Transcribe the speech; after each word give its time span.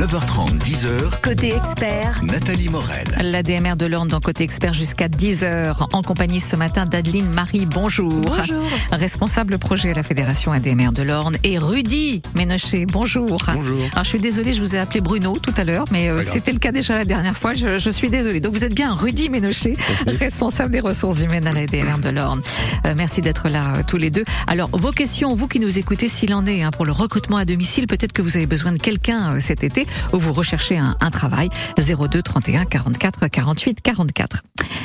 9h30, 0.00 0.58
10h. 0.60 1.20
Côté 1.20 1.54
expert, 1.54 2.24
Nathalie 2.24 2.70
Morel. 2.70 3.04
L'ADMR 3.20 3.76
de 3.76 3.84
l'Orne 3.84 4.08
dans 4.08 4.20
Côté 4.20 4.44
Expert 4.44 4.72
jusqu'à 4.72 5.08
10h. 5.08 5.74
En 5.92 6.00
compagnie 6.00 6.40
ce 6.40 6.56
matin 6.56 6.86
d'Adeline 6.86 7.28
Marie, 7.28 7.66
bonjour. 7.66 8.10
Bonjour. 8.10 8.64
Responsable 8.92 9.58
projet 9.58 9.90
à 9.90 9.94
la 9.94 10.02
Fédération 10.02 10.52
ADMR 10.52 10.92
de 10.92 11.02
l'Orne. 11.02 11.36
Et 11.44 11.58
Rudy 11.58 12.22
Ménochet, 12.34 12.86
bonjour. 12.86 13.42
Bonjour. 13.52 13.78
Alors 13.92 14.04
je 14.04 14.08
suis 14.08 14.20
désolée, 14.20 14.54
je 14.54 14.60
vous 14.60 14.74
ai 14.74 14.78
appelé 14.78 15.02
Bruno 15.02 15.36
tout 15.38 15.52
à 15.58 15.64
l'heure, 15.64 15.84
mais 15.92 16.08
euh, 16.08 16.22
c'était 16.22 16.52
le 16.52 16.58
cas 16.58 16.72
déjà 16.72 16.96
la 16.96 17.04
dernière 17.04 17.36
fois. 17.36 17.52
Je, 17.52 17.76
je 17.76 17.90
suis 17.90 18.08
désolée. 18.08 18.40
Donc 18.40 18.54
vous 18.54 18.64
êtes 18.64 18.74
bien 18.74 18.94
Rudy 18.94 19.28
Ménochet, 19.28 19.76
responsable 20.06 20.70
des 20.70 20.80
ressources 20.80 21.20
humaines 21.20 21.46
à 21.46 21.52
la 21.52 21.60
ADMR 21.60 21.98
de 22.02 22.08
l'Orne. 22.08 22.40
Euh, 22.86 22.94
merci 22.96 23.20
d'être 23.20 23.50
là 23.50 23.74
euh, 23.76 23.82
tous 23.86 23.98
les 23.98 24.08
deux. 24.08 24.24
Alors 24.46 24.70
vos 24.72 24.92
questions, 24.92 25.34
vous 25.34 25.46
qui 25.46 25.60
nous 25.60 25.76
écoutez, 25.76 26.08
s'il 26.08 26.32
en 26.32 26.46
est 26.46 26.62
hein, 26.62 26.70
pour 26.70 26.86
le 26.86 26.92
recrutement 26.92 27.36
à 27.36 27.44
domicile, 27.44 27.86
peut-être 27.86 28.14
que 28.14 28.22
vous 28.22 28.38
avez 28.38 28.46
besoin 28.46 28.72
de 28.72 28.78
quelqu'un 28.78 29.38
cet 29.40 29.62
été 29.62 29.86
ou 30.12 30.18
vous 30.18 30.32
recherchez 30.32 30.78
un, 30.78 30.96
un 31.00 31.10
travail. 31.10 31.48
02 31.78 32.22
31 32.22 32.64
44 32.64 33.28
48 33.28 33.80
44. 33.80 34.42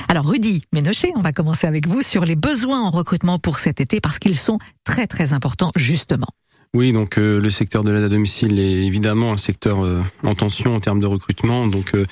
Alors 0.07 0.25
Rudy 0.25 0.61
Ménochet, 0.73 1.11
on 1.15 1.21
va 1.21 1.31
commencer 1.31 1.67
avec 1.67 1.87
vous 1.87 2.01
sur 2.01 2.25
les 2.25 2.35
besoins 2.35 2.81
en 2.81 2.89
recrutement 2.89 3.39
pour 3.39 3.59
cet 3.59 3.81
été 3.81 3.99
parce 3.99 4.19
qu'ils 4.19 4.37
sont 4.37 4.59
très 4.83 5.07
très 5.07 5.33
importants 5.33 5.71
justement. 5.75 6.27
Oui, 6.73 6.91
donc 6.91 7.17
euh, 7.17 7.39
le 7.39 7.49
secteur 7.49 7.83
de 7.83 7.91
l'aide 7.91 8.03
à 8.03 8.09
domicile 8.09 8.59
est 8.59 8.85
évidemment 8.85 9.31
un 9.31 9.37
secteur 9.37 9.85
euh, 9.85 10.01
en 10.23 10.35
tension 10.35 10.75
en 10.75 10.79
termes 10.79 10.99
de 10.99 11.07
recrutement. 11.07 11.67
Donc, 11.67 11.95
euh, 11.95 12.05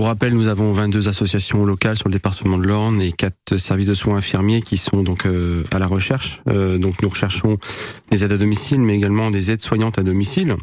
pour 0.00 0.06
rappel, 0.06 0.32
nous 0.32 0.48
avons 0.48 0.72
22 0.72 1.08
associations 1.08 1.64
locales 1.64 1.96
sur 1.96 2.08
le 2.08 2.12
département 2.12 2.56
de 2.56 2.66
l'Orne 2.66 3.02
et 3.02 3.12
quatre 3.12 3.58
services 3.58 3.86
de 3.86 3.92
soins 3.92 4.16
infirmiers 4.16 4.62
qui 4.62 4.78
sont 4.78 5.02
donc 5.02 5.26
euh, 5.26 5.62
à 5.72 5.78
la 5.78 5.86
recherche. 5.86 6.40
Euh, 6.48 6.78
donc, 6.78 7.02
nous 7.02 7.08
recherchons 7.10 7.58
des 8.10 8.24
aides 8.24 8.32
à 8.32 8.38
domicile, 8.38 8.80
mais 8.80 8.94
également 8.94 9.30
des 9.30 9.50
aides 9.50 9.60
soignantes 9.60 9.98
à 9.98 10.02
domicile. 10.02 10.56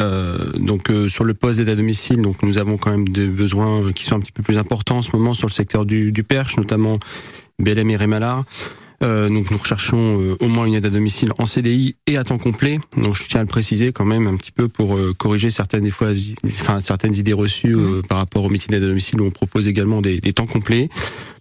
Euh, 0.00 0.52
donc 0.58 0.90
euh, 0.90 1.08
sur 1.08 1.24
le 1.24 1.34
poste 1.34 1.58
d'aide 1.58 1.68
à 1.70 1.74
domicile, 1.74 2.22
donc 2.22 2.42
nous 2.42 2.58
avons 2.58 2.76
quand 2.78 2.90
même 2.90 3.08
des 3.08 3.26
besoins 3.26 3.92
qui 3.92 4.04
sont 4.04 4.16
un 4.16 4.20
petit 4.20 4.32
peu 4.32 4.42
plus 4.42 4.58
importants 4.58 4.98
en 4.98 5.02
ce 5.02 5.10
moment 5.14 5.34
sur 5.34 5.46
le 5.48 5.52
secteur 5.52 5.84
du, 5.84 6.10
du 6.12 6.24
Perche, 6.24 6.56
notamment 6.56 6.98
BLM 7.58 7.90
et 7.90 7.96
Rémalard. 7.96 8.44
Euh, 9.02 9.30
donc 9.30 9.50
nous 9.50 9.56
recherchons 9.56 10.36
au 10.40 10.48
moins 10.48 10.66
une 10.66 10.74
aide 10.76 10.84
à 10.84 10.90
domicile 10.90 11.32
en 11.38 11.46
CDI 11.46 11.96
et 12.06 12.18
à 12.18 12.24
temps 12.24 12.36
complet. 12.36 12.78
Donc 12.98 13.14
je 13.14 13.24
tiens 13.28 13.40
à 13.40 13.42
le 13.42 13.48
préciser 13.48 13.92
quand 13.92 14.04
même 14.04 14.26
un 14.26 14.36
petit 14.36 14.52
peu 14.52 14.68
pour 14.68 14.98
corriger 15.18 15.48
certaines 15.48 15.84
des 15.84 15.90
fois, 15.90 16.12
i- 16.12 16.34
enfin 16.44 16.80
certaines 16.80 17.14
idées 17.14 17.32
reçues 17.32 17.74
euh, 17.74 18.02
par 18.06 18.18
rapport 18.18 18.44
au 18.44 18.50
métier 18.50 18.68
d'aide 18.68 18.84
à 18.84 18.88
domicile 18.88 19.20
où 19.22 19.24
on 19.24 19.30
propose 19.30 19.68
également 19.68 20.02
des, 20.02 20.20
des 20.20 20.32
temps 20.34 20.46
complets. 20.46 20.90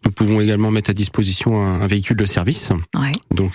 Nous 0.05 0.11
pouvons 0.11 0.39
également 0.39 0.71
mettre 0.71 0.89
à 0.89 0.93
disposition 0.93 1.61
un, 1.61 1.81
un 1.81 1.87
véhicule 1.87 2.15
de 2.15 2.25
service. 2.25 2.69
Ouais. 2.97 3.11
Donc 3.35 3.52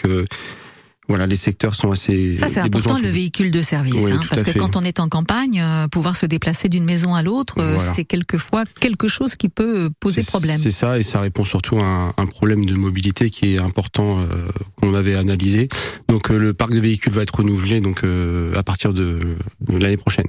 voilà, 1.09 1.27
les 1.27 1.37
secteurs 1.37 1.75
sont 1.75 1.91
assez. 1.91 2.37
Ça, 2.37 2.49
c'est 2.49 2.61
important, 2.61 2.99
le 2.99 3.09
véhicule 3.09 3.51
de 3.51 3.61
service. 3.63 3.95
Oui, 3.95 4.13
hein, 4.13 4.21
parce 4.31 4.43
que 4.43 4.53
fait. 4.53 4.59
quand 4.59 4.77
on 4.77 4.83
est 4.83 5.01
en 5.01 5.09
campagne, 5.09 5.61
euh, 5.61 5.87
pouvoir 5.89 6.17
se 6.17 6.27
déplacer 6.27 6.69
d'une 6.69 6.85
maison 6.85 7.15
à 7.15 7.23
l'autre, 7.23 7.59
euh, 7.59 7.75
Voilà. 7.77 7.93
c'est 7.93 8.05
quelquefois 8.05 8.65
quelque 8.81 9.07
chose 9.09 9.35
qui 9.37 9.49
peut 9.49 9.85
euh, 9.85 9.91
poser 10.01 10.23
problème. 10.23 10.59
C'est 10.59 10.71
ça, 10.71 10.99
et 10.99 11.03
ça 11.03 11.21
répond 11.21 11.45
surtout 11.45 11.77
à 11.79 11.85
un, 11.85 12.09
un 12.17 12.27
problème 12.27 12.65
de 12.65 12.75
mobilité 12.75 13.31
qui 13.31 13.55
est 13.55 13.61
important 13.61 14.21
euh, 14.21 14.49
qu'on 14.77 14.95
avait 14.95 15.15
analysé. 15.15 15.69
Donc 16.09 16.31
euh, 16.31 16.39
le 16.39 16.55
parc 16.55 16.73
de 16.73 16.81
véhicules 16.81 17.13
va 17.13 17.23
être 17.23 17.37
renouvelé 17.37 17.81
donc 17.81 18.03
euh, 18.05 18.55
à 18.57 18.63
partir 18.63 18.93
de, 18.93 19.19
de 19.61 19.79
l'année 19.79 19.97
prochaine. 19.97 20.27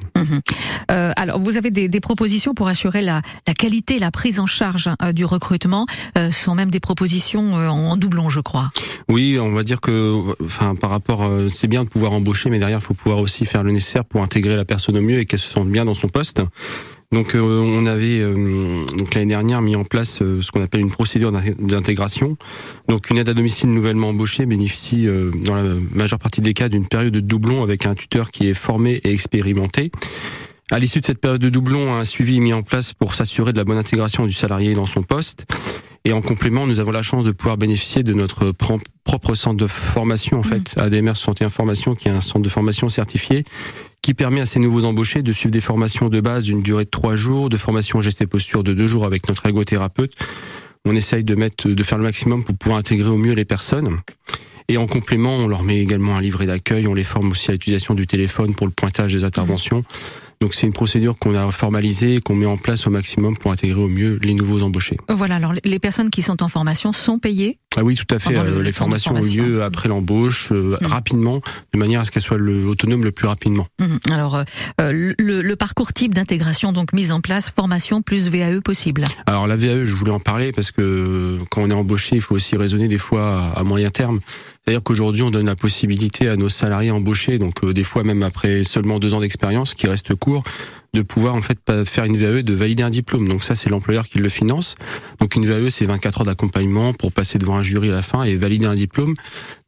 Euh, 0.92 1.12
alors, 1.16 1.40
vous 1.40 1.58
avez 1.58 1.70
des, 1.72 1.88
des 1.88 2.00
propositions 2.00 2.53
pour 2.53 2.68
assurer 2.68 3.02
la, 3.02 3.22
la 3.48 3.53
qualité, 3.53 4.00
la 4.00 4.12
prise 4.12 4.40
en 4.40 4.46
charge 4.46 4.90
du 5.14 5.26
recrutement. 5.26 5.86
Euh, 6.18 6.31
ce 6.31 6.44
sont 6.46 6.56
même 6.56 6.70
des 6.72 6.80
propositions 6.80 7.58
euh, 7.58 7.68
en 7.70 7.98
doublon, 7.98 8.30
je 8.30 8.40
crois. 8.40 8.72
Oui, 9.09 9.38
on 9.40 9.52
va 9.52 9.64
dire 9.64 9.81
que, 9.81 10.23
enfin, 10.44 10.65
par 10.74 10.90
rapport, 10.90 11.24
euh, 11.24 11.50
c'est 11.50 11.68
bien 11.68 11.84
de 11.84 11.90
pouvoir 11.90 12.14
embaucher, 12.14 12.50
mais 12.50 12.58
derrière, 12.58 12.80
il 12.80 12.84
faut 12.84 12.96
pouvoir 12.96 13.20
aussi 13.20 13.46
faire 13.46 13.62
le 13.62 13.72
nécessaire 13.72 14.06
pour 14.06 14.24
intégrer 14.24 14.56
la 14.56 14.66
personne 14.66 14.98
au 14.98 15.02
mieux 15.02 15.20
et 15.20 15.26
qu'elle 15.26 15.40
se 15.40 15.52
sente 15.52 15.70
bien 15.70 15.86
dans 15.86 15.94
son 15.94 16.08
poste. 16.08 16.42
Donc, 17.12 17.36
euh, 17.36 17.42
on 17.62 17.86
avait 17.86 18.20
euh, 18.22 18.84
donc 18.98 19.14
l'année 19.14 19.28
dernière 19.28 19.62
mis 19.62 19.76
en 19.76 19.84
place 19.84 20.20
ce 20.20 20.52
qu'on 20.52 20.62
appelle 20.64 20.82
une 20.82 20.90
procédure 20.90 21.31
d'in- 21.31 21.54
d'intégration. 21.59 22.36
Donc, 22.90 23.09
une 23.12 23.18
aide 23.20 23.30
à 23.30 23.34
domicile 23.36 23.72
nouvellement 23.72 24.09
embauchée 24.09 24.48
bénéficie, 24.48 25.08
dans 25.46 25.56
la 25.56 25.75
majeure 25.94 26.20
partie 26.20 26.42
des 26.42 26.54
cas, 26.54 26.68
d'une 26.68 26.88
période 26.88 27.14
de 27.14 27.20
doublon 27.20 27.62
avec 27.62 27.86
un 27.86 27.94
tuteur 27.94 28.31
qui 28.31 28.48
est 28.50 28.56
formé 28.56 29.02
et 29.04 29.12
expérimenté. 29.14 29.92
À 30.72 30.80
l'issue 30.80 31.00
de 31.00 31.06
cette 31.06 31.20
période 31.20 31.42
de 31.42 31.50
doublon, 31.50 31.94
un 31.94 32.04
suivi 32.06 32.38
est 32.38 32.40
mis 32.40 32.54
en 32.54 32.64
place 32.64 32.92
pour 32.94 33.14
s'assurer 33.14 33.54
de 33.54 33.58
la 33.58 33.64
bonne 33.64 33.78
intégration 33.78 34.25
du 34.25 34.34
salarié 34.34 34.74
dans 34.74 34.88
son 34.88 35.04
poste. 35.04 35.46
Et 36.08 36.14
en 36.14 36.22
complément, 36.22 36.68
nous 36.68 36.80
avons 36.80 36.92
la 36.92 37.02
chance 37.02 37.26
de 37.26 37.32
pouvoir 37.32 37.58
bénéficier 37.58 38.04
de 38.04 38.14
notre 38.14 38.52
propre 38.52 39.34
centre 39.34 39.58
de 39.58 39.66
formation, 39.66 40.38
en 40.38 40.44
fait, 40.44 40.76
ADMR 40.78 41.16
61 41.16 41.50
Formation, 41.50 41.96
qui 41.96 42.10
est 42.10 42.12
un 42.12 42.22
centre 42.22 42.42
de 42.42 42.50
formation 42.50 42.90
certifié, 42.90 43.44
qui 44.04 44.14
permet 44.14 44.40
à 44.40 44.46
ces 44.46 44.60
nouveaux 44.60 44.86
embauchés 44.86 45.24
de 45.24 45.32
suivre 45.32 45.52
des 45.52 45.62
formations 45.62 46.10
de 46.10 46.22
base 46.22 46.44
d'une 46.44 46.62
durée 46.62 46.86
de 46.86 46.92
trois 46.92 47.16
jours, 47.16 47.50
de 47.50 47.58
formation 47.58 48.02
geste 48.02 48.22
et 48.22 48.28
posture 48.28 48.64
de 48.64 48.74
deux 48.74 48.88
jours 48.88 49.04
avec 49.04 49.28
notre 49.28 49.48
ergothérapeute. 49.48 50.14
On 50.86 50.96
essaye 50.96 51.24
de 51.24 51.34
mettre, 51.34 51.68
de 51.68 51.84
faire 51.84 51.98
le 51.98 52.04
maximum 52.04 52.44
pour 52.44 52.56
pouvoir 52.56 52.78
intégrer 52.78 53.10
au 53.10 53.18
mieux 53.18 53.34
les 53.34 53.46
personnes. 53.46 54.00
Et 54.68 54.78
en 54.78 54.86
complément, 54.86 55.36
on 55.38 55.48
leur 55.48 55.64
met 55.64 55.80
également 55.80 56.16
un 56.16 56.22
livret 56.22 56.46
d'accueil, 56.46 56.86
on 56.86 56.94
les 56.94 57.04
forme 57.04 57.32
aussi 57.32 57.50
à 57.50 57.54
l'utilisation 57.54 57.96
du 57.96 58.06
téléphone 58.06 58.54
pour 58.54 58.68
le 58.68 58.74
pointage 58.74 59.14
des 59.14 59.24
interventions. 59.24 59.84
Donc 60.41 60.53
c'est 60.53 60.68
une 60.68 60.73
procédure 60.73 61.16
qu'on 61.18 61.35
a 61.35 61.50
formalisée 61.51 62.16
et 62.16 62.22
qu'on 62.22 62.35
met 62.35 62.46
en 62.46 62.57
place 62.57 62.85
au 62.88 62.90
maximum 62.90 63.38
pour 63.38 63.51
intégrer 63.51 63.79
au 63.81 63.88
mieux 63.88 64.19
les 64.22 64.34
nouveaux 64.34 64.62
embauchés. 64.62 64.97
Voilà, 65.09 65.35
alors 65.35 65.53
les 65.63 65.79
personnes 65.79 66.09
qui 66.09 66.22
sont 66.22 66.44
en 66.44 66.47
formation 66.50 66.91
sont 66.94 67.19
payées. 67.19 67.57
Ah 67.78 67.84
oui, 67.84 67.96
tout 67.96 68.06
à 68.16 68.19
fait. 68.19 68.34
Le- 68.34 68.40
Euh, 68.40 68.56
le 68.57 68.62
les 68.62 68.72
formations 68.72 69.12
ont 69.12 69.16
formation. 69.16 69.44
lieu 69.44 69.63
après 69.63 69.90
l'embauche, 69.90 70.50
euh, 70.51 70.78
Mm. 70.81 70.85
rapidement, 70.85 71.41
de 71.74 71.79
manière 71.79 72.01
à 72.01 72.06
ce 72.06 72.12
qu'elles 72.12 72.24
soient 72.24 72.38
le, 72.38 72.66
autonomes 72.68 73.03
le 73.03 73.12
plus 73.12 73.28
rapidement. 73.28 73.68
Mhm. 73.81 74.00
Alors, 74.12 74.35
euh, 74.81 75.13
le, 75.18 75.41
le 75.41 75.56
parcours 75.57 75.91
type 75.91 76.13
d'intégration 76.13 76.72
donc 76.72 76.94
mis 76.94 77.12
en 77.12 77.19
place, 77.22 77.51
formation 77.53 78.01
plus 78.01 78.29
VAE 78.29 78.62
possible. 78.62 79.03
Alors 79.25 79.47
la 79.47 79.57
VAE, 79.57 79.84
je 79.84 79.94
voulais 79.94 80.12
en 80.12 80.19
parler 80.22 80.51
parce 80.53 80.72
que 80.72 81.38
quand 81.51 81.63
on 81.63 81.69
est 81.69 81.74
embauché, 81.74 82.16
il 82.16 82.22
faut 82.22 82.35
aussi 82.35 82.56
raisonner 82.56 82.88
des 82.88 82.97
fois 82.97 83.51
à, 83.56 83.59
à 83.59 83.63
moyen 83.63 83.90
terme. 83.90 84.19
C'est-à-dire 84.68 84.81
qu'aujourd'hui, 84.81 85.22
on 85.22 85.30
donne 85.30 85.46
la 85.46 85.56
possibilité 85.56 86.28
à 86.28 86.38
nos 86.38 86.50
salariés 86.50 86.90
embauchés, 86.90 87.38
donc 87.38 87.64
euh, 87.64 87.72
des 87.72 87.84
fois 87.84 88.02
même 88.02 88.24
après 88.24 88.64
seulement 88.64 88.98
deux 88.98 89.14
ans 89.14 89.20
d'expérience, 89.20 89.76
qui 89.76 89.86
reste 89.86 90.16
court, 90.16 90.44
de 90.95 91.01
pouvoir 91.03 91.35
en 91.35 91.41
fait 91.41 91.59
pas 91.59 91.85
faire 91.85 92.06
une 92.06 92.17
VAE, 92.17 92.41
de 92.41 92.53
valider 92.53 92.81
un 92.83 92.89
diplôme. 92.89 93.28
Donc 93.28 93.44
ça, 93.44 93.53
c'est 93.56 93.69
l'employeur 93.69 94.07
qui 94.07 94.17
le 94.19 94.29
finance. 94.29 94.75
Donc 95.19 95.35
une 95.35 95.45
VAE, 95.45 95.69
c'est 95.69 95.85
24 95.85 96.22
heures 96.22 96.25
d'accompagnement 96.25 96.94
pour 96.94 97.11
passer 97.11 97.38
devant 97.38 97.57
un 97.57 97.63
jury 97.63 97.89
à 97.89 97.94
la 97.94 98.01
fin 98.01 98.23
et 98.23 98.35
valider 98.35 98.66
un 98.66 98.75
diplôme. 98.75 99.13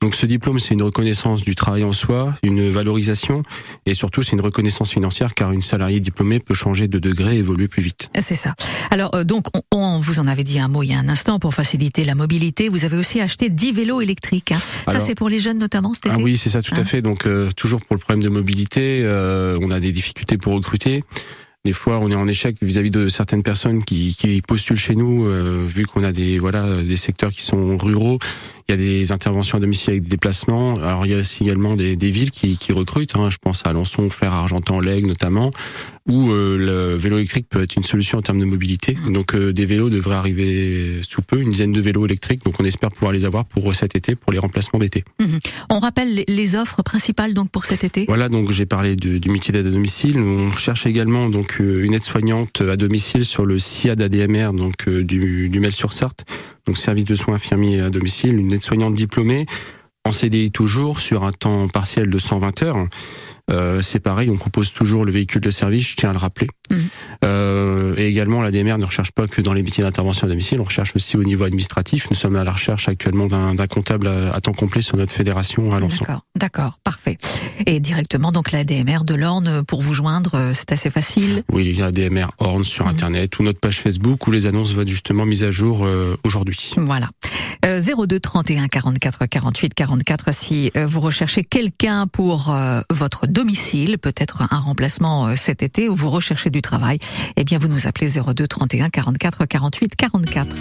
Donc 0.02 0.16
ce 0.16 0.26
diplôme, 0.26 0.60
c'est 0.60 0.74
une 0.74 0.82
reconnaissance 0.84 1.42
du 1.44 1.54
travail 1.56 1.84
en 1.84 1.92
soi, 1.94 2.34
une 2.44 2.70
valorisation, 2.70 3.44
et 3.86 3.94
surtout 3.94 4.22
c'est 4.24 4.34
une 4.34 4.42
reconnaissance 4.42 4.92
financière, 4.92 5.34
car 5.34 5.52
une 5.52 5.62
salariée 5.62 6.00
diplômée 6.00 6.40
peut 6.40 6.54
changer 6.56 6.88
de 6.88 7.00
degré 7.00 7.36
et 7.36 7.40
évoluer 7.40 7.68
plus 7.68 7.82
vite. 7.84 8.10
C'est 8.22 8.36
ça. 8.36 8.56
Alors, 8.92 9.14
euh, 9.16 9.24
donc, 9.24 9.46
on, 9.56 9.62
on 9.72 9.98
vous 10.00 10.20
en 10.20 10.28
avait 10.28 10.44
dit 10.44 10.60
un 10.60 10.68
mot 10.68 10.84
il 10.84 10.90
y 10.92 10.94
a 10.94 11.00
un 11.00 11.10
instant 11.10 11.40
pour 11.40 11.54
faciliter 11.54 12.04
la 12.04 12.16
mobilité. 12.16 12.70
Vous 12.70 12.86
avez 12.86 12.98
aussi 12.98 13.20
acheté 13.20 13.50
10 13.50 13.72
vélos 13.74 14.02
électriques. 14.02 14.52
hein. 14.54 14.60
Ça, 14.92 15.00
c'est 15.00 15.16
pour 15.16 15.30
les 15.30 15.40
jeunes 15.40 15.58
notamment 15.58 15.94
cet 15.94 16.08
Ah 16.10 16.18
oui, 16.20 16.38
c'est 16.38 16.50
ça, 16.50 16.62
tout 16.62 16.74
Hein 16.76 16.82
à 16.82 16.86
fait. 16.86 17.02
Donc 17.02 17.26
euh, 17.26 17.50
toujours 17.56 17.82
pour 17.82 17.96
le 17.96 18.00
problème 18.00 18.24
de 18.24 18.30
mobilité, 18.30 19.02
euh, 19.04 19.58
on 19.62 19.72
a 19.72 19.80
des 19.80 19.92
difficultés 19.92 20.38
pour 20.38 20.54
recruter. 20.54 21.04
Des 21.66 21.74
fois, 21.74 22.00
on 22.00 22.08
est 22.08 22.16
en 22.16 22.28
échec 22.28 22.56
vis-à-vis 22.62 22.92
de 22.92 23.10
certaines 23.10 23.44
personnes 23.44 23.84
qui, 23.84 24.42
postulent 24.48 24.78
chez 24.78 24.96
nous, 24.96 25.26
euh, 25.26 25.66
vu 25.68 25.86
qu'on 25.86 26.04
a 26.04 26.14
des 26.14 26.40
voilà 26.40 26.82
des 26.82 26.96
secteurs 26.96 27.32
qui 27.32 27.42
sont 27.42 27.78
ruraux. 27.78 28.20
Il 28.70 28.74
y 28.74 28.74
a 28.74 28.78
des 28.78 29.14
interventions 29.14 29.58
à 29.58 29.62
domicile 29.62 29.92
avec 29.92 30.04
des 30.04 30.10
déplacements. 30.10 30.74
Alors 30.76 31.06
il 31.06 31.12
y 31.14 31.16
a 31.16 31.20
aussi 31.20 31.46
également 31.46 31.74
des, 31.76 31.96
des 31.96 32.12
villes 32.12 32.32
qui, 32.32 32.58
qui 32.58 32.74
recrutent. 32.74 33.16
Hein. 33.16 33.30
Je 33.30 33.38
pense 33.38 33.62
à 33.66 33.70
Alençon, 33.70 34.10
Flers, 34.10 34.34
Argentan, 34.34 34.82
Lègue 34.82 35.06
notamment, 35.08 35.52
où 36.10 36.32
euh, 36.32 36.58
le 36.58 36.96
vélo 36.98 37.16
électrique 37.18 37.48
peut 37.50 37.62
être 37.64 37.78
une 37.78 37.84
solution 37.84 38.18
en 38.18 38.22
termes 38.22 38.42
de 38.42 38.46
mobilité. 38.46 38.98
Donc 39.10 39.36
euh, 39.36 39.54
des 39.54 39.66
vélos 39.66 39.90
devraient 39.90 40.16
arriver 40.18 41.00
sous 41.08 41.22
peu, 41.22 41.40
une 41.42 41.52
dizaine 41.52 41.72
de 41.72 41.80
vélos 41.80 42.06
électriques. 42.06 42.44
Donc 42.44 42.56
on 42.60 42.66
espère 42.66 42.90
pouvoir 42.90 43.14
les 43.14 43.24
avoir 43.24 43.46
pour 43.46 43.74
cet 43.74 43.96
été, 43.96 44.16
pour 44.16 44.34
les 44.34 44.40
remplacements 44.40 44.80
d'été. 44.80 45.06
On 45.70 45.80
rappelle 45.80 46.26
les, 46.28 46.56
offres 46.58 46.82
principales 46.84 47.34
donc 47.34 47.50
pour 47.50 47.64
cet 47.64 47.86
été? 47.86 48.04
Voilà, 48.10 48.28
donc 48.28 48.52
j'ai 48.52 48.66
parlé 48.66 48.98
de- 48.98 49.18
du 49.18 49.30
métier 49.30 49.54
d'aide 49.54 49.68
à 49.68 49.72
domicile. 49.72 50.20
On 50.20 50.52
cherche 50.52 50.86
également 50.86 51.30
donc 51.30 51.62
euh, 51.62 51.84
une 51.86 51.94
aide-soignante 51.94 52.60
à 52.60 52.76
domicile 52.76 53.24
sur 53.24 53.46
le 53.46 53.60
SIAD 53.60 54.02
ADMR, 54.02 54.52
donc 54.52 54.88
euh, 54.90 55.04
du, 55.04 55.48
du 55.50 55.60
Mel-sur-Sarthe, 55.62 56.26
donc 56.68 56.78
service 56.78 57.06
de 57.06 57.16
soins 57.16 57.36
infirmiers 57.36 57.80
à 57.80 57.90
domicile, 57.90 58.38
une 58.38 58.54
aide-soignante 58.54 58.94
diplômée 58.94 59.46
en 60.06 60.12
CDI 60.12 60.52
toujours 60.52 61.00
sur 61.00 61.24
un 61.24 61.32
temps 61.32 61.68
partiel 61.68 62.10
de 62.10 62.18
120 62.18 62.64
heures. 62.64 62.88
Euh, 63.50 63.82
c'est 63.82 64.00
pareil, 64.00 64.30
on 64.30 64.36
propose 64.38 64.74
toujours 64.74 65.06
le 65.06 65.12
véhicule 65.12 65.42
de 65.42 65.50
service, 65.50 65.88
je 65.90 65.96
tiens 65.96 66.10
à 66.10 66.14
le 66.14 66.20
rappeler. 66.20 66.48
Mhm. 66.70 66.78
Euh, 67.24 67.96
et 67.98 68.08
également, 68.08 68.42
la 68.42 68.52
DMR 68.52 68.78
ne 68.78 68.86
recherche 68.86 69.12
pas 69.12 69.28
que 69.28 69.42
dans 69.42 69.54
les 69.54 69.64
métiers 69.64 69.84
d'intervention 69.84 70.28
à 70.28 70.30
domicile, 70.30 70.60
on 70.60 70.66
recherche 70.66 70.96
aussi 70.96 71.16
au 71.18 71.24
niveau 71.24 71.46
administratif. 71.46 72.08
Nous 72.10 72.16
sommes 72.16 72.36
à 72.36 72.44
la 72.44 72.52
recherche 72.52 72.90
actuellement 72.90 73.28
d'un 73.28 73.68
comptable 73.68 74.08
à, 74.08 74.34
à 74.34 74.42
temps 74.42 74.52
complet 74.54 74.82
sur 74.82 74.98
notre 74.98 75.14
fédération 75.14 75.72
à 75.72 75.78
Alençon. 75.78 76.00
D'accord, 76.06 76.22
d'accord, 76.36 76.80
parfait. 76.84 77.18
Et 77.66 77.80
directement 77.80 78.32
donc 78.32 78.52
la 78.52 78.64
DMR 78.64 79.04
de 79.06 79.16
l'Orne 79.16 79.48
euh, 79.48 79.64
pour 79.64 79.82
vous 79.82 79.94
joindre, 79.94 80.36
euh, 80.36 80.52
c'est 80.54 80.72
assez 80.74 80.90
facile. 80.92 81.44
Oui, 81.52 81.68
il 81.68 81.78
y 81.78 81.82
a 81.82 81.92
DMR 81.92 82.28
Horn 82.40 82.64
sur 82.64 82.86
Mhm. 82.86 82.92
Internet 82.92 83.40
ou 83.40 83.44
notre 83.44 83.60
page 83.60 83.80
Facebook 83.80 84.28
où 84.28 84.32
les 84.32 84.46
annonces 84.46 84.74
vont 84.74 84.82
être 84.82 84.88
justement 84.88 85.26
mises 85.26 85.44
à 85.44 85.52
jour 85.52 85.86
euh, 85.86 86.16
aujourd'hui. 86.24 86.74
Voilà. 86.78 87.10
02 87.64 88.20
31 88.20 88.68
44 88.68 89.26
48 89.26 89.74
44 89.74 90.34
si 90.34 90.72
euh, 90.78 90.86
vous 90.86 91.02
recherchez 91.02 91.44
quelqu'un 91.44 92.08
pour 92.08 92.52
euh, 92.54 92.82
votre 92.92 93.28
domicile, 93.38 94.00
peut-être 94.00 94.42
un 94.52 94.58
remplacement 94.58 95.28
euh, 95.28 95.36
cet 95.36 95.62
été 95.62 95.90
ou 95.90 95.96
vous 95.96 96.10
recherchez 96.10 96.50
du 96.50 96.64
travail, 96.64 96.98
eh 97.36 97.44
bien 97.44 97.60
vous 97.60 97.68
nous 97.68 97.86
appelez 97.86 98.10
02 98.20 98.48
31 98.48 98.90
44 98.90 99.46
48 99.46 99.96
44. 99.96 100.56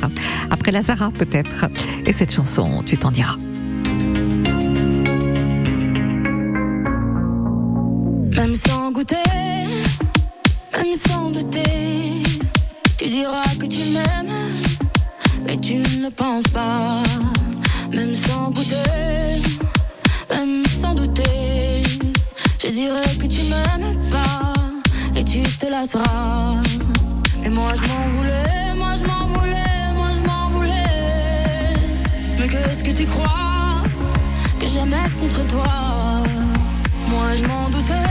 Après 0.51 0.73
Lazara 0.73 1.11
peut-être. 1.11 1.71
Et 2.05 2.13
cette 2.13 2.31
chanson, 2.31 2.83
tu 2.85 2.99
t'en 2.99 3.11
diras. 3.11 3.37
Même 8.37 8.55
sans 8.55 8.93
goûter, 8.93 9.17
même 10.75 10.95
sans 10.95 11.31
douter, 11.31 12.23
tu 12.99 13.09
diras 13.09 13.55
que 13.59 13.65
tu 13.65 13.91
m'aimes, 13.95 14.53
mais 15.47 15.59
tu 15.59 15.77
ne 15.77 16.11
penses 16.11 16.49
pas. 16.49 17.03
Même 17.91 18.15
sans 18.15 18.51
goûter, 18.51 19.41
même 20.29 20.63
sans 20.67 20.95
douter, 20.95 21.76
je 22.67 22.73
dirais 22.73 23.17
que 23.21 23.27
tu 23.27 23.43
m'aimes 23.45 23.97
pas 24.11 24.53
et 25.15 25.25
tu 25.25 25.43
te 25.43 25.67
lasseras. 25.67 26.63
Mais 27.41 27.51
moi 27.51 27.73
je 27.77 27.87
m'en 27.87 28.07
voulais, 28.09 28.75
moi 28.77 28.95
je 29.01 29.07
m'en 29.07 29.27
voulais, 29.27 29.93
moi 29.95 30.09
je 30.19 30.27
m'en 30.27 30.49
voulais. 30.51 31.77
Mais 32.39 32.49
qu'est-ce 32.49 32.83
que 32.83 32.91
tu 32.91 33.05
crois 33.05 33.85
que 34.59 34.67
j'aimais 34.67 35.09
contre 35.21 35.47
toi? 35.47 36.25
Moi 37.09 37.35
je 37.37 37.47
m'en 37.47 37.71
doutais. 37.71 38.06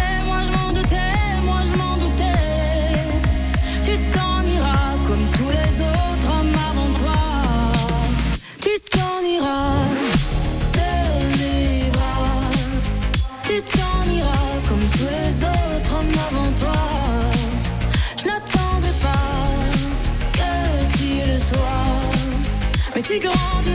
Tu 23.16 23.22
grandiras 23.22 23.75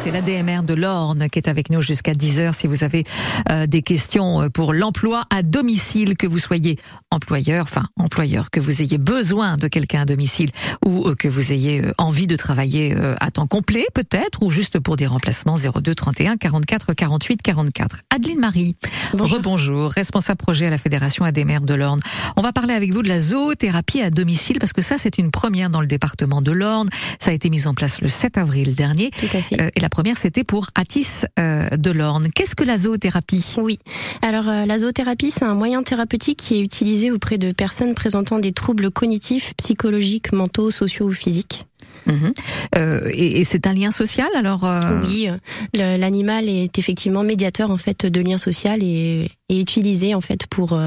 c'est 0.00 0.10
la 0.10 0.22
DMR 0.22 0.62
de 0.62 0.72
l'Orne 0.72 1.28
qui 1.28 1.38
est 1.38 1.46
avec 1.46 1.68
nous 1.68 1.82
jusqu'à 1.82 2.12
10h. 2.12 2.54
Si 2.54 2.66
vous 2.66 2.84
avez 2.84 3.04
euh, 3.50 3.66
des 3.66 3.82
questions 3.82 4.40
euh, 4.40 4.48
pour 4.48 4.72
l'emploi 4.72 5.24
à 5.28 5.42
domicile, 5.42 6.16
que 6.16 6.26
vous 6.26 6.38
soyez 6.38 6.78
employeur, 7.10 7.64
enfin 7.64 7.82
employeur, 7.98 8.50
que 8.50 8.60
vous 8.60 8.80
ayez 8.80 8.96
besoin 8.96 9.58
de 9.58 9.68
quelqu'un 9.68 10.00
à 10.00 10.04
domicile 10.06 10.52
ou 10.86 11.06
euh, 11.06 11.14
que 11.14 11.28
vous 11.28 11.52
ayez 11.52 11.82
envie 11.98 12.26
de 12.26 12.34
travailler 12.34 12.96
à 13.20 13.30
temps 13.30 13.46
complet 13.46 13.84
peut-être 13.92 14.42
ou 14.42 14.50
juste 14.50 14.78
pour 14.78 14.96
des 14.96 15.06
remplacements 15.06 15.56
02 15.56 15.94
31 15.94 16.38
44 16.38 16.94
48 16.94 17.42
44. 17.42 17.96
Adeline 18.08 18.40
Marie, 18.40 18.76
rebonjour, 19.12 19.90
responsable 19.90 20.38
projet 20.38 20.66
à 20.66 20.70
la 20.70 20.78
Fédération 20.78 21.26
ADMR 21.26 21.60
de 21.60 21.74
l'Orne. 21.74 22.00
On 22.36 22.42
va 22.42 22.52
parler 22.52 22.72
avec 22.72 22.94
vous 22.94 23.02
de 23.02 23.08
la 23.08 23.18
zoothérapie 23.18 24.00
à 24.00 24.08
domicile 24.08 24.58
parce 24.60 24.72
que 24.72 24.80
ça 24.80 24.96
c'est 24.96 25.18
une 25.18 25.30
première 25.30 25.68
dans 25.68 25.82
le 25.82 25.86
département 25.86 26.40
de 26.40 26.52
l'Orne. 26.52 26.88
Ça 27.18 27.32
a 27.32 27.34
été 27.34 27.50
mis 27.50 27.66
en 27.66 27.74
place 27.74 28.00
le 28.00 28.08
7 28.08 28.38
avril 28.38 28.74
dernier. 28.74 29.10
Tout 29.10 29.36
à 29.36 29.42
fait. 29.42 29.70
et 29.76 29.80
la 29.80 29.89
première, 29.90 30.16
c'était 30.16 30.44
pour 30.44 30.68
Atis 30.74 31.24
euh, 31.38 31.68
de 31.76 31.90
l'Orne. 31.90 32.28
Qu'est-ce 32.34 32.54
que 32.54 32.64
la 32.64 32.78
zoothérapie? 32.78 33.44
Oui. 33.58 33.78
Alors, 34.22 34.48
euh, 34.48 34.64
la 34.64 34.78
zoothérapie, 34.78 35.30
c'est 35.30 35.44
un 35.44 35.54
moyen 35.54 35.82
thérapeutique 35.82 36.38
qui 36.38 36.56
est 36.56 36.60
utilisé 36.60 37.10
auprès 37.10 37.36
de 37.36 37.52
personnes 37.52 37.94
présentant 37.94 38.38
des 38.38 38.52
troubles 38.52 38.90
cognitifs, 38.90 39.52
psychologiques, 39.56 40.32
mentaux, 40.32 40.70
sociaux 40.70 41.06
ou 41.06 41.12
physiques. 41.12 41.66
Mhm. 42.06 42.32
Euh, 42.76 43.10
et, 43.12 43.44
c'est 43.44 43.66
un 43.66 43.74
lien 43.74 43.90
social 43.90 44.28
alors 44.34 44.66
Oui, 45.04 45.28
l'animal 45.74 46.48
est 46.48 46.78
effectivement 46.78 47.22
médiateur 47.22 47.70
en 47.70 47.76
fait 47.76 48.06
de 48.06 48.20
lien 48.22 48.38
social 48.38 48.82
et, 48.82 49.28
et 49.50 49.60
utilisé 49.60 50.14
en 50.14 50.22
fait 50.22 50.46
pour, 50.46 50.80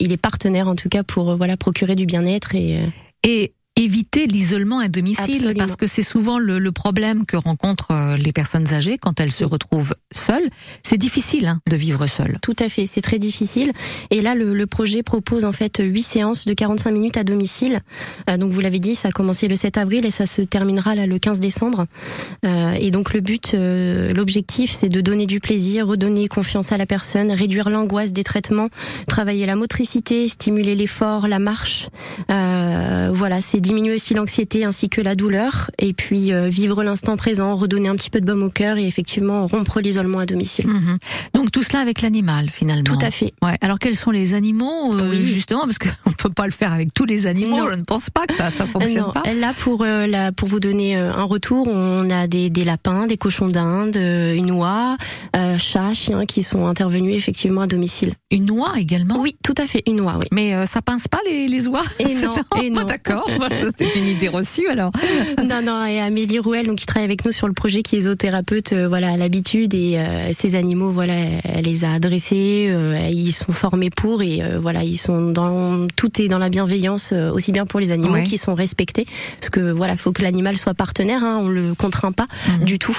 il 0.00 0.10
est 0.10 0.16
partenaire 0.16 0.66
en 0.66 0.74
tout 0.74 0.88
cas 0.88 1.04
pour 1.04 1.36
voilà 1.36 1.56
procurer 1.56 1.94
du 1.94 2.04
bien-être 2.04 2.56
et 2.56 2.80
et 3.22 3.52
éviter 3.76 4.26
l'isolement 4.26 4.78
à 4.78 4.88
domicile 4.88 5.54
parce 5.56 5.76
que 5.76 5.86
c'est 5.86 6.02
souvent 6.02 6.38
le, 6.38 6.70
problème 6.72 7.26
que 7.26 7.36
rencontrent 7.36 7.90
euh, 7.90 8.16
les 8.16 8.32
personnes 8.32 8.72
âgées 8.72 8.96
quand 8.96 9.18
elles 9.20 9.32
se 9.32 9.44
retrouvent 9.44 9.94
seules. 10.12 10.48
C'est 10.82 10.96
difficile 10.96 11.46
hein, 11.46 11.60
de 11.68 11.76
vivre 11.76 12.06
seule. 12.06 12.38
Tout 12.42 12.54
à 12.60 12.68
fait, 12.68 12.86
c'est 12.86 13.00
très 13.00 13.18
difficile. 13.18 13.72
Et 14.10 14.22
là, 14.22 14.34
le, 14.34 14.66
projet 14.66 15.02
propose 15.02 15.44
en 15.44 15.52
fait 15.52 15.82
huit 15.82 16.02
séances 16.02 16.44
de 16.44 16.54
45 16.54 16.92
minutes 16.92 17.16
à 17.16 17.24
domicile. 17.24 17.80
Euh, 18.28 18.36
donc 18.36 18.52
vous 18.52 18.60
l'avez 18.60 18.78
dit, 18.78 18.94
ça 18.94 19.08
a 19.08 19.10
commencé 19.10 19.48
le 19.48 19.56
7 19.56 19.78
avril 19.78 20.06
et 20.06 20.10
ça 20.10 20.26
se 20.26 20.42
terminera 20.42 20.94
là 20.94 21.06
le 21.06 21.18
15 21.18 21.40
décembre. 21.40 21.86
Euh, 22.44 22.72
et 22.72 22.90
donc 22.90 23.12
le 23.12 23.20
but, 23.20 23.54
l'objectif, 23.54 24.70
c'est 24.70 24.88
de 24.88 25.00
donner 25.00 25.26
du 25.26 25.40
plaisir, 25.40 25.86
redonner 25.86 26.28
confiance 26.28 26.72
à 26.72 26.76
la 26.76 26.86
personne, 26.86 27.32
réduire 27.32 27.68
l'angoisse 27.68 28.12
des 28.12 28.24
traitements, 28.24 28.68
travailler 29.08 29.46
la 29.46 29.56
motricité, 29.56 30.28
stimuler 30.28 30.74
l'effort, 30.74 31.26
la 31.26 31.38
marche. 31.38 31.88
voilà, 32.28 33.40
c'est 33.40 33.59
c'est 33.60 33.66
diminuer 33.66 33.94
aussi 33.94 34.14
l'anxiété 34.14 34.64
ainsi 34.64 34.88
que 34.88 35.02
la 35.02 35.14
douleur, 35.14 35.70
et 35.78 35.92
puis 35.92 36.32
vivre 36.48 36.82
l'instant 36.82 37.16
présent, 37.16 37.54
redonner 37.56 37.88
un 37.88 37.94
petit 37.94 38.08
peu 38.08 38.20
de 38.20 38.26
baume 38.26 38.42
au 38.42 38.48
cœur 38.48 38.78
et 38.78 38.86
effectivement 38.86 39.46
rompre 39.46 39.80
l'isolement 39.80 40.18
à 40.18 40.26
domicile. 40.26 40.66
Mhm. 40.66 40.98
Donc 41.34 41.50
tout 41.50 41.62
cela 41.62 41.80
avec 41.80 42.00
l'animal 42.00 42.48
finalement. 42.48 42.84
Tout 42.84 43.04
à 43.04 43.10
fait. 43.10 43.34
Ouais. 43.42 43.56
Alors 43.60 43.78
quels 43.78 43.96
sont 43.96 44.10
les 44.10 44.32
animaux 44.32 44.94
justement 45.20 45.64
parce 45.64 45.78
qu'on 45.78 46.10
peut 46.18 46.30
pas 46.30 46.46
le 46.46 46.52
faire 46.52 46.72
avec 46.72 46.94
tous 46.94 47.04
les 47.04 47.26
animaux. 47.26 47.70
Je 47.70 47.76
ne 47.76 47.84
pense 47.84 48.08
pas 48.08 48.26
que 48.26 48.34
ça 48.34 48.50
ça 48.50 48.66
fonctionne 48.66 49.12
pas. 49.12 49.22
Là 49.34 49.52
pour 49.58 49.84
là 49.84 50.32
pour 50.32 50.48
vous 50.48 50.60
donner 50.60 50.96
un 50.96 51.24
retour, 51.24 51.68
on 51.68 52.08
a 52.08 52.26
des, 52.26 52.48
des 52.48 52.64
lapins, 52.64 53.06
des 53.06 53.18
cochons 53.18 53.48
d'Inde, 53.48 53.96
une 53.96 54.50
oie, 54.52 54.96
chats, 55.58 55.92
chiens 55.92 56.24
qui 56.24 56.42
sont 56.42 56.66
intervenus 56.66 57.14
effectivement 57.14 57.62
à 57.62 57.66
domicile. 57.66 58.14
Une 58.30 58.50
oie 58.52 58.72
également? 58.78 59.18
Oui, 59.18 59.36
tout 59.42 59.54
à 59.58 59.66
fait 59.66 59.82
une 59.86 60.00
oie. 60.00 60.16
Oui. 60.16 60.28
Mais 60.32 60.54
euh, 60.54 60.66
ça 60.66 60.82
pince 60.82 61.08
pas 61.08 61.18
les, 61.26 61.48
les 61.48 61.68
oies? 61.68 61.82
Et 61.98 62.14
non, 62.14 62.34
et 62.62 62.70
non. 62.70 62.84
D'accord, 62.84 63.28
c'est 63.76 63.94
une 63.96 64.08
idée 64.08 64.28
reçue 64.28 64.68
alors. 64.68 64.92
non, 65.38 65.62
non. 65.62 65.84
Et 65.84 66.00
Amélie 66.00 66.38
Rouel, 66.38 66.66
donc 66.66 66.78
qui 66.78 66.86
travaille 66.86 67.04
avec 67.04 67.24
nous 67.24 67.32
sur 67.32 67.48
le 67.48 67.54
projet, 67.54 67.82
qui 67.82 67.96
est 67.96 68.02
zoothérapeute, 68.02 68.72
euh, 68.72 68.88
voilà, 68.88 69.12
à 69.12 69.16
l'habitude 69.16 69.74
et 69.74 69.96
euh, 69.98 70.30
ces 70.32 70.54
animaux, 70.54 70.90
voilà, 70.90 71.14
elle 71.44 71.64
les 71.64 71.84
a 71.84 71.92
adressés, 71.92 72.68
euh, 72.70 73.08
ils 73.10 73.32
sont 73.32 73.52
formés 73.52 73.90
pour 73.90 74.22
et 74.22 74.42
voilà, 74.60 74.82
ils 74.82 74.96
sont 74.96 75.30
dans 75.30 75.86
tout 75.96 76.20
est 76.20 76.28
dans 76.28 76.38
la 76.38 76.48
bienveillance 76.48 77.12
aussi 77.12 77.52
bien 77.52 77.66
pour 77.66 77.80
les 77.80 77.90
animaux 77.90 78.22
qui 78.24 78.38
sont 78.38 78.54
respectés, 78.54 79.06
parce 79.38 79.50
que 79.50 79.72
voilà, 79.72 79.96
faut 79.96 80.12
que 80.12 80.22
l'animal 80.22 80.58
soit 80.58 80.74
partenaire, 80.74 81.24
hein, 81.24 81.40
on 81.42 81.48
le 81.48 81.74
contraint 81.74 82.12
pas 82.12 82.26
mhm. 82.48 82.64
du 82.64 82.78
tout. 82.78 82.96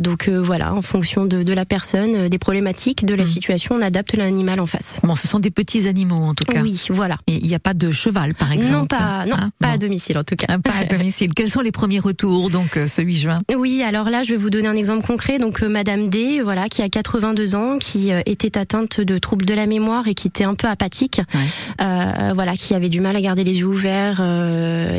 donc 0.00 0.28
voilà, 0.28 0.74
en 0.74 0.82
fonction 0.82 1.26
de, 1.26 1.42
de 1.42 1.52
la 1.52 1.64
personne, 1.64 2.28
des 2.28 2.38
problématiques, 2.38 3.04
de 3.04 3.14
la 3.14 3.24
mhm. 3.24 3.28
situation, 3.28 3.74
on 3.76 3.82
adapte 3.82 4.14
l'animal 4.14 4.60
en 4.60 4.66
face. 4.66 5.00
Bon, 5.02 5.14
ce 5.14 5.28
sont 5.28 5.38
des 5.38 5.50
petits 5.50 5.88
animaux 5.88 6.16
en 6.16 6.34
tout 6.34 6.44
cas. 6.44 6.62
Oui, 6.62 6.80
voilà. 6.90 7.16
Et 7.26 7.34
il 7.34 7.46
n'y 7.46 7.54
a 7.54 7.58
pas 7.58 7.74
de 7.74 7.90
cheval, 7.90 8.34
par 8.34 8.52
exemple. 8.52 8.72
Non, 8.72 8.86
pas, 8.86 9.26
non, 9.26 9.36
hein 9.36 9.51
pas 9.58 9.72
à 9.72 9.78
domicile 9.78 10.18
en 10.18 10.24
tout 10.24 10.36
cas. 10.36 10.58
Pas 10.58 10.72
à 10.80 10.84
domicile. 10.84 11.34
Quels 11.34 11.50
sont 11.50 11.60
les 11.60 11.72
premiers 11.72 12.00
retours 12.00 12.50
donc 12.50 12.76
euh, 12.76 12.88
ce 12.88 13.02
8 13.02 13.14
juin? 13.14 13.40
Oui, 13.56 13.82
alors 13.82 14.10
là, 14.10 14.22
je 14.22 14.30
vais 14.30 14.36
vous 14.36 14.50
donner 14.50 14.68
un 14.68 14.76
exemple 14.76 15.06
concret. 15.06 15.38
Donc, 15.38 15.62
euh, 15.62 15.68
Madame 15.68 16.08
D, 16.08 16.40
voilà, 16.42 16.68
qui 16.68 16.82
a 16.82 16.88
82 16.88 17.54
ans, 17.54 17.78
qui 17.78 18.12
euh, 18.12 18.20
était 18.26 18.58
atteinte 18.58 19.00
de 19.00 19.18
troubles 19.18 19.44
de 19.44 19.54
la 19.54 19.66
mémoire 19.66 20.08
et 20.08 20.14
qui 20.14 20.28
était 20.28 20.44
un 20.44 20.54
peu 20.54 20.68
apathique, 20.68 21.20
euh, 21.80 22.32
voilà, 22.34 22.54
qui 22.54 22.74
avait 22.74 22.88
du 22.88 23.00
mal 23.00 23.16
à 23.16 23.20
garder 23.20 23.44
les 23.44 23.60
yeux 23.60 23.66
ouverts. 23.66 24.22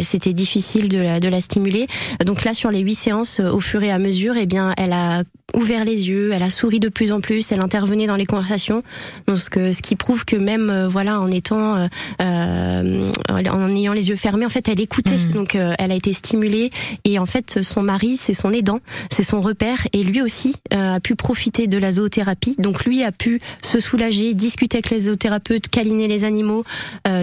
C'était 0.01 0.33
difficile 0.33 0.89
de 0.89 0.99
la, 0.99 1.19
de 1.19 1.27
la 1.27 1.39
stimuler. 1.39 1.87
Donc 2.25 2.43
là, 2.43 2.53
sur 2.53 2.71
les 2.71 2.79
huit 2.79 2.95
séances, 2.95 3.39
au 3.39 3.59
fur 3.59 3.83
et 3.83 3.91
à 3.91 3.99
mesure, 3.99 4.35
eh 4.37 4.45
bien, 4.45 4.73
elle 4.77 4.93
a 4.93 5.23
ouvert 5.55 5.85
les 5.85 6.09
yeux, 6.09 6.31
elle 6.33 6.41
a 6.41 6.49
souri 6.49 6.79
de 6.79 6.89
plus 6.89 7.11
en 7.11 7.21
plus, 7.21 7.51
elle 7.51 7.61
intervenait 7.61 8.07
dans 8.07 8.15
les 8.15 8.25
conversations, 8.25 8.81
donc 9.27 9.37
ce, 9.37 9.51
que, 9.51 9.71
ce 9.71 9.83
qui 9.83 9.95
prouve 9.95 10.25
que 10.25 10.35
même 10.35 10.87
voilà 10.89 11.21
en 11.21 11.29
étant 11.29 11.87
en 12.19 13.75
ayant 13.75 13.93
les 13.93 14.09
yeux 14.09 14.15
fermés, 14.15 14.42
en 14.45 14.49
fait 14.49 14.67
elle 14.69 14.79
écoutait, 14.79 15.17
mmh. 15.17 15.31
donc 15.33 15.55
elle 15.55 15.91
a 15.91 15.95
été 15.95 16.13
stimulée 16.13 16.71
et 17.03 17.19
en 17.19 17.25
fait 17.25 17.61
son 17.61 17.81
mari 17.81 18.17
c'est 18.17 18.33
son 18.33 18.51
aidant, 18.51 18.79
c'est 19.11 19.23
son 19.23 19.41
repère 19.41 19.87
et 19.93 20.03
lui 20.03 20.21
aussi 20.21 20.55
a 20.71 20.99
pu 20.99 21.15
profiter 21.15 21.67
de 21.67 21.77
la 21.77 21.91
zoothérapie, 21.91 22.55
donc 22.57 22.85
lui 22.85 23.03
a 23.03 23.11
pu 23.11 23.39
se 23.61 23.79
soulager, 23.79 24.33
discuter 24.33 24.77
avec 24.77 24.89
les 24.89 24.99
zoothérapeutes, 24.99 25.67
câliner 25.69 26.07
les 26.07 26.25
animaux, 26.25 26.63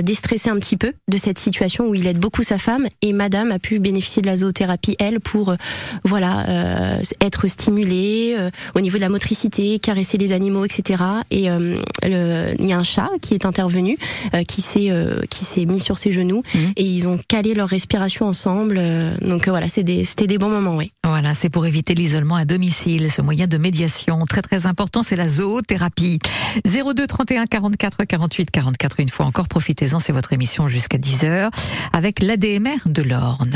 déstresser 0.03 0.51
un 0.51 0.59
petit 0.59 0.77
peu 0.77 0.93
de 1.09 1.17
cette 1.17 1.39
situation 1.39 1.89
où 1.89 1.95
il 1.95 2.07
aide 2.07 2.19
beaucoup 2.19 2.43
sa 2.43 2.59
femme 2.59 2.87
et 3.03 3.13
Madame 3.13 3.53
a 3.53 3.59
pu 3.59 3.79
bénéficier 3.79 4.23
de 4.23 4.27
la 4.27 4.37
zoothérapie 4.37 4.97
elle 4.99 5.21
pour 5.21 5.55
voilà 6.05 6.99
être 7.21 7.47
stimulée 7.47 8.35
euh, 8.39 8.51
au 8.75 8.81
niveau 8.81 8.97
de 8.97 9.03
la 9.03 9.09
motricité, 9.09 9.79
caresser 9.79 10.19
les 10.19 10.33
animaux, 10.33 10.65
etc. 10.65 11.03
Et 11.31 11.51
euh, 11.51 11.77
il 12.03 12.67
y 12.67 12.73
a 12.73 12.79
un 12.79 12.85
chat 12.85 13.09
qui 13.21 13.35
est 13.35 13.45
intervenu, 13.45 13.97
euh, 14.35 14.43
qui 14.45 14.63
s'est 14.63 14.91
qui 15.29 15.45
s'est 15.45 15.65
mis 15.65 15.81
sur 15.81 15.99
ses 15.99 16.13
genoux 16.13 16.43
mmh. 16.55 16.59
et 16.77 16.85
ils 16.85 17.07
ont 17.09 17.10
calé 17.29 17.55
leur 17.55 17.69
respiration 17.69 18.27
ensemble. 18.27 18.81
donc 19.21 19.49
voilà, 19.49 19.69
c'était 19.69 20.27
des 20.27 20.39
bons 20.39 20.49
moments, 20.49 20.77
oui. 20.77 20.93
Voilà, 21.05 21.35
c'est 21.35 21.51
pour 21.51 21.67
éviter 21.67 21.95
l'isolement 21.95 22.37
à 22.37 22.45
domicile, 22.45 23.11
ce 23.11 23.23
moyen 23.23 23.47
de 23.47 23.59
médiation 23.59 24.25
très 24.27 24.43
très 24.43 24.67
important, 24.67 25.03
c'est 25.03 25.17
la 25.17 25.29
zoothérapie. 25.29 26.19
02 26.65 27.07
31 27.07 27.47
44 27.47 28.05
48 28.05 28.51
44 28.51 29.01
une 29.01 29.09
fois 29.09 29.27
encore, 29.27 29.49
profitez-en, 29.49 30.01
c'est 30.01 30.13
votre 30.13 30.33
émission 30.33 30.69
jusqu'à 30.69 30.99
10h 30.99 31.51
avec 31.93 32.21
l'ADMR 32.21 32.79
de 32.87 33.03
l'Orne. 33.03 33.53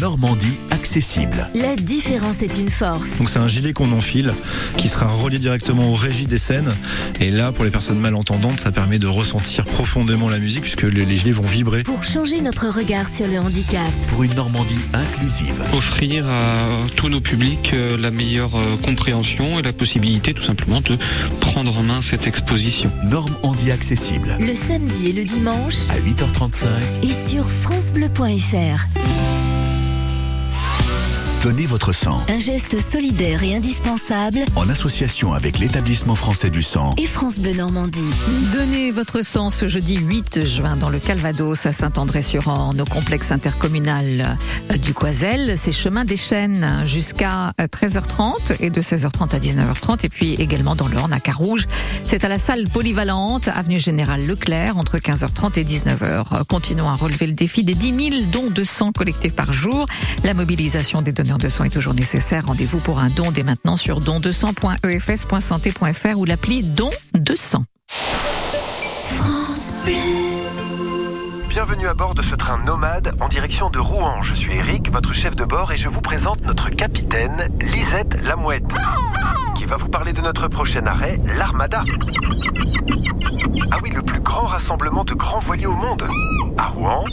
Normandie 0.00 0.58
accessible. 0.70 1.48
La 1.54 1.76
différence 1.76 2.42
est 2.42 2.58
une 2.58 2.68
force. 2.68 3.16
Donc 3.18 3.28
c'est 3.28 3.38
un 3.38 3.46
gilet 3.46 3.72
qu'on 3.72 3.92
enfile 3.92 4.34
qui 4.76 4.88
sera 4.88 5.06
relié 5.06 5.38
directement 5.38 5.90
au 5.90 5.94
régie 5.94 6.26
des 6.26 6.38
scènes. 6.38 6.72
Et 7.20 7.28
là, 7.28 7.52
pour 7.52 7.64
les 7.64 7.70
personnes 7.70 7.98
malentendantes, 7.98 8.60
ça 8.60 8.72
permet 8.72 8.98
de 8.98 9.06
ressentir 9.06 9.64
profondément 9.64 10.28
la 10.28 10.38
musique 10.38 10.62
puisque 10.62 10.82
les, 10.82 11.16
gilets 11.16 11.32
vont 11.32 11.42
vibrer. 11.42 11.82
Pour 11.82 12.02
changer 12.04 12.40
notre 12.40 12.68
regard 12.68 13.08
sur 13.08 13.26
le 13.26 13.38
handicap. 13.38 13.80
Pour 14.08 14.22
une 14.22 14.34
Normandie 14.34 14.80
inclusive. 14.92 15.62
Offrir 15.72 16.26
à 16.28 16.82
tous 16.96 17.08
nos 17.08 17.20
publics 17.20 17.70
euh, 17.72 17.96
la 17.96 18.10
meilleure 18.10 18.56
euh, 18.56 18.76
compréhension 18.82 19.58
et 19.58 19.62
la 19.62 19.72
possibilité 19.72 20.34
tout 20.34 20.44
simplement 20.44 20.80
de 20.80 20.98
prendre 21.40 21.76
en 21.76 21.82
main 21.82 22.00
cette 22.10 22.26
exposition. 22.26 22.90
Normandie 23.04 23.70
accessible. 23.70 24.36
Le 24.40 24.54
samedi 24.54 25.10
et 25.10 25.12
le 25.12 25.24
dimanche. 25.24 25.74
À 25.90 25.98
8h35. 25.98 26.64
Et 27.02 27.28
sur 27.28 27.48
FranceBleu.fr. 27.48 29.23
Donnez 31.44 31.66
votre 31.66 31.92
sang. 31.92 32.16
Un 32.28 32.38
geste 32.38 32.80
solidaire 32.80 33.42
et 33.42 33.54
indispensable. 33.54 34.38
En 34.56 34.66
association 34.70 35.34
avec 35.34 35.58
l'établissement 35.58 36.14
français 36.14 36.48
du 36.48 36.62
sang. 36.62 36.92
Et 36.96 37.04
France 37.04 37.38
Bleu 37.38 37.52
Normandie. 37.52 38.00
Donnez 38.50 38.90
votre 38.90 39.20
sang 39.20 39.50
ce 39.50 39.68
jeudi 39.68 39.98
8 39.98 40.46
juin 40.46 40.78
dans 40.78 40.88
le 40.88 40.98
Calvados 40.98 41.66
à 41.66 41.72
Saint-André-sur-Orne, 41.72 42.80
au 42.80 42.86
complexe 42.86 43.30
intercommunal 43.30 44.38
euh, 44.72 44.76
du 44.78 44.94
Coisel. 44.94 45.58
C'est 45.58 45.70
chemin 45.70 46.06
des 46.06 46.16
Chênes 46.16 46.66
jusqu'à 46.86 47.52
13h30 47.58 48.56
et 48.60 48.70
de 48.70 48.80
16h30 48.80 49.36
à 49.36 49.38
19h30. 49.38 50.06
Et 50.06 50.08
puis 50.08 50.32
également 50.36 50.74
dans 50.74 50.88
l'Orne 50.88 51.12
à 51.12 51.20
Carouge. 51.20 51.66
C'est 52.06 52.24
à 52.24 52.30
la 52.30 52.38
salle 52.38 52.66
polyvalente, 52.68 53.48
avenue 53.48 53.78
Général 53.78 54.26
Leclerc, 54.26 54.78
entre 54.78 54.96
15h30 54.96 55.58
et 55.58 55.64
19h. 55.64 56.46
Continuons 56.46 56.88
à 56.88 56.94
relever 56.94 57.26
le 57.26 57.34
défi 57.34 57.64
des 57.64 57.74
10 57.74 58.10
000 58.10 58.22
dons 58.32 58.48
de 58.48 58.64
sang 58.64 58.92
collectés 58.92 59.28
par 59.28 59.52
jour. 59.52 59.84
La 60.22 60.32
mobilisation 60.32 61.02
des 61.02 61.12
donneurs 61.12 61.33
de 61.38 61.48
sang 61.48 61.64
est 61.64 61.70
toujours 61.70 61.94
nécessaire. 61.94 62.44
Rendez-vous 62.46 62.80
pour 62.80 62.98
un 62.98 63.08
don 63.08 63.32
dès 63.32 63.42
maintenant 63.42 63.76
sur 63.76 64.00
don200.efs.santé.fr 64.00 66.18
ou 66.18 66.24
l'appli 66.24 66.62
Don 66.62 66.90
de 67.14 67.34
sang. 67.34 67.64
France 67.88 69.74
Bleu. 69.84 70.23
Bienvenue 71.66 71.88
à 71.88 71.94
bord 71.94 72.14
de 72.14 72.20
ce 72.20 72.34
train 72.34 72.58
nomade 72.58 73.16
en 73.22 73.28
direction 73.28 73.70
de 73.70 73.78
Rouen. 73.78 74.20
Je 74.20 74.34
suis 74.34 74.54
Eric, 74.54 74.92
votre 74.92 75.14
chef 75.14 75.34
de 75.34 75.46
bord, 75.46 75.72
et 75.72 75.78
je 75.78 75.88
vous 75.88 76.02
présente 76.02 76.42
notre 76.42 76.68
capitaine, 76.68 77.48
Lisette 77.58 78.22
Lamouette, 78.22 78.74
qui 79.54 79.64
va 79.64 79.78
vous 79.78 79.88
parler 79.88 80.12
de 80.12 80.20
notre 80.20 80.46
prochain 80.48 80.86
arrêt, 80.86 81.18
l'Armada. 81.24 81.82
Ah 83.70 83.78
oui, 83.82 83.88
le 83.88 84.02
plus 84.02 84.20
grand 84.20 84.44
rassemblement 84.44 85.04
de 85.04 85.14
grands 85.14 85.38
voiliers 85.38 85.64
au 85.64 85.72
monde. 85.72 86.06
À 86.58 86.66
Rouen, 86.66 87.06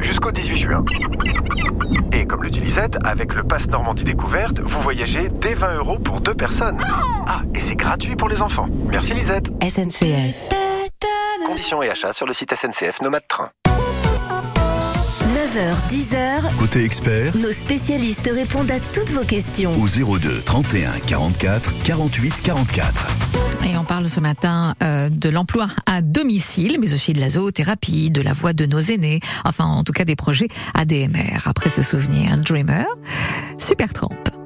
jusqu'au 0.00 0.32
18 0.32 0.56
juin. 0.56 0.84
Et 2.10 2.26
comme 2.26 2.42
le 2.42 2.50
dit 2.50 2.58
Lisette, 2.58 2.98
avec 3.04 3.32
le 3.32 3.44
Pass 3.44 3.68
Normandie 3.68 4.02
Découverte, 4.02 4.58
vous 4.58 4.82
voyagez 4.82 5.28
dès 5.28 5.54
20 5.54 5.76
euros 5.76 6.00
pour 6.00 6.20
deux 6.20 6.34
personnes. 6.34 6.84
Ah, 7.28 7.42
et 7.54 7.60
c'est 7.60 7.76
gratuit 7.76 8.16
pour 8.16 8.28
les 8.28 8.42
enfants. 8.42 8.66
Merci 8.88 9.14
Lisette. 9.14 9.52
SNCF. 9.62 10.48
Conditions 11.46 11.80
et 11.80 11.88
achats 11.88 12.12
sur 12.12 12.26
le 12.26 12.32
site 12.32 12.52
SNCF 12.56 13.00
Nomade 13.02 13.22
Train. 13.28 13.50
9h, 15.48 15.74
10h. 15.90 16.56
Côté 16.58 16.84
expert. 16.84 17.34
Nos 17.38 17.52
spécialistes 17.52 18.28
répondent 18.30 18.70
à 18.70 18.80
toutes 18.80 19.10
vos 19.12 19.24
questions. 19.24 19.72
Au 19.80 20.18
02 20.18 20.42
31 20.42 20.90
44 21.06 21.82
48 21.84 22.42
44. 22.42 23.06
Et 23.64 23.78
on 23.78 23.84
parle 23.84 24.08
ce 24.08 24.20
matin 24.20 24.74
euh, 24.82 25.08
de 25.08 25.30
l'emploi 25.30 25.68
à 25.86 26.02
domicile, 26.02 26.76
mais 26.78 26.92
aussi 26.92 27.14
de 27.14 27.20
la 27.20 27.30
zoothérapie, 27.30 28.10
de 28.10 28.20
la 28.20 28.34
voix 28.34 28.52
de 28.52 28.66
nos 28.66 28.80
aînés, 28.80 29.20
enfin 29.46 29.64
en 29.64 29.84
tout 29.84 29.92
cas 29.94 30.04
des 30.04 30.16
projets 30.16 30.48
ADMR. 30.74 31.46
Après 31.46 31.70
ce 31.70 31.82
souvenir, 31.82 32.36
Dreamer, 32.36 32.84
Super 33.56 33.94
Trump. 33.94 34.37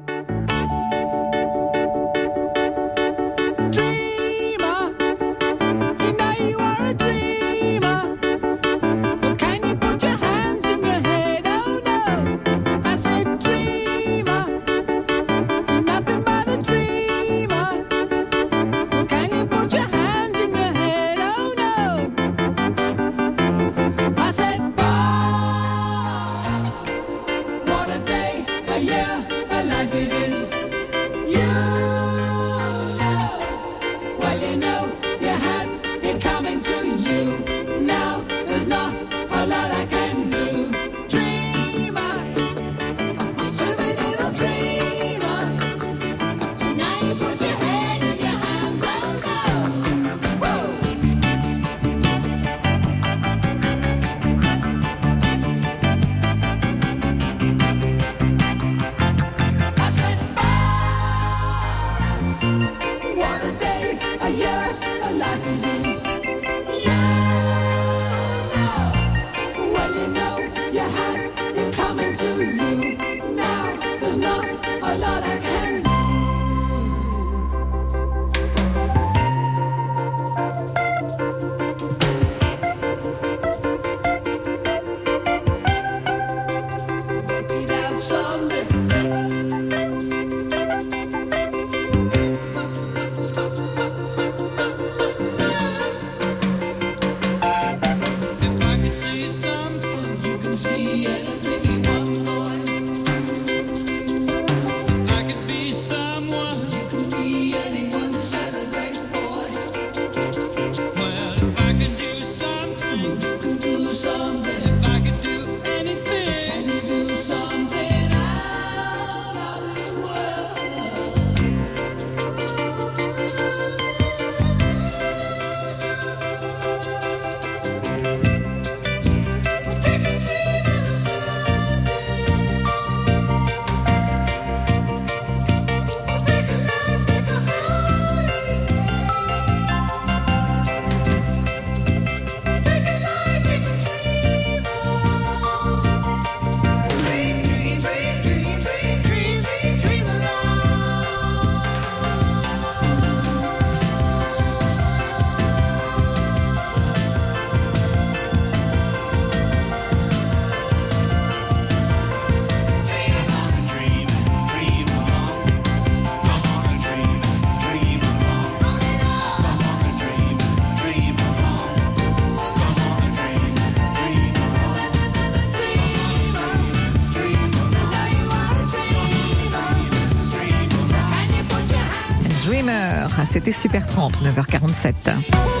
C'était 183.43 183.57
Super 183.57 183.85
30, 183.85 184.13
9h47 184.23 184.93
de 185.03 185.52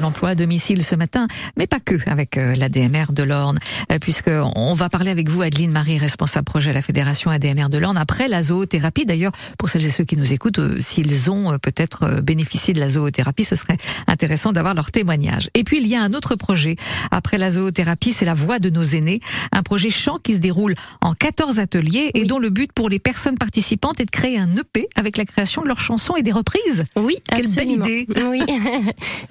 l'emploi 0.00 0.30
à 0.30 0.34
domicile 0.34 0.82
ce 0.82 0.94
matin, 0.94 1.26
mais 1.56 1.66
pas 1.66 1.80
que 1.80 1.94
avec 2.06 2.36
euh, 2.36 2.54
l'ADMR 2.56 3.12
de 3.12 3.22
l'Orne, 3.22 3.58
euh, 3.92 3.98
puisque 4.00 4.30
on 4.56 4.74
va 4.74 4.88
parler 4.88 5.10
avec 5.10 5.28
vous, 5.28 5.42
Adeline 5.42 5.70
Marie, 5.72 5.98
responsable 5.98 6.44
projet 6.44 6.70
à 6.70 6.72
la 6.72 6.82
Fédération 6.82 7.30
ADMR 7.30 7.68
de 7.68 7.78
l'Orne, 7.78 7.96
après 7.96 8.28
la 8.28 8.42
zoothérapie. 8.42 9.06
D'ailleurs, 9.06 9.32
pour 9.58 9.68
celles 9.68 9.84
et 9.84 9.90
ceux 9.90 10.04
qui 10.04 10.16
nous 10.16 10.32
écoutent, 10.32 10.58
euh, 10.58 10.78
s'ils 10.80 11.30
ont 11.30 11.58
peut-être 11.58 12.20
bénéficié 12.22 12.74
de 12.74 12.80
la 12.80 12.88
zoothérapie, 12.90 13.44
ce 13.44 13.56
serait 13.56 13.78
intéressant 14.06 14.52
d'avoir 14.52 14.74
leur 14.74 14.90
témoignage. 14.90 15.50
Et 15.54 15.64
puis, 15.64 15.78
il 15.80 15.86
y 15.86 15.94
a 15.94 16.02
un 16.02 16.12
autre 16.14 16.34
projet 16.34 16.74
après 17.10 17.38
la 17.38 17.50
zoothérapie, 17.50 18.12
c'est 18.12 18.24
la 18.24 18.34
voix 18.34 18.58
de 18.58 18.70
nos 18.70 18.82
aînés, 18.82 19.20
un 19.52 19.62
projet 19.62 19.90
chant 19.90 20.18
qui 20.22 20.34
se 20.34 20.38
déroule 20.38 20.74
en 21.00 21.12
14 21.14 21.58
ateliers 21.60 22.10
et 22.14 22.24
dont 22.24 22.38
le 22.38 22.50
but 22.50 22.72
pour 22.72 22.88
les 22.88 22.98
personnes 22.98 23.38
participantes 23.38 24.00
est 24.00 24.04
de 24.06 24.10
créer 24.10 24.38
un 24.38 24.48
EP 24.56 24.88
avec 24.96 25.16
la 25.16 25.24
création 25.24 25.62
de 25.62 25.68
leurs 25.68 25.80
chansons 25.80 26.16
et 26.16 26.22
des 26.22 26.32
reprises. 26.32 26.84
Oui, 26.96 27.16
Quelle 27.28 27.46
absolument. 27.46 27.84
belle 27.84 28.02
idée. 28.02 28.06
Oui. 28.28 28.40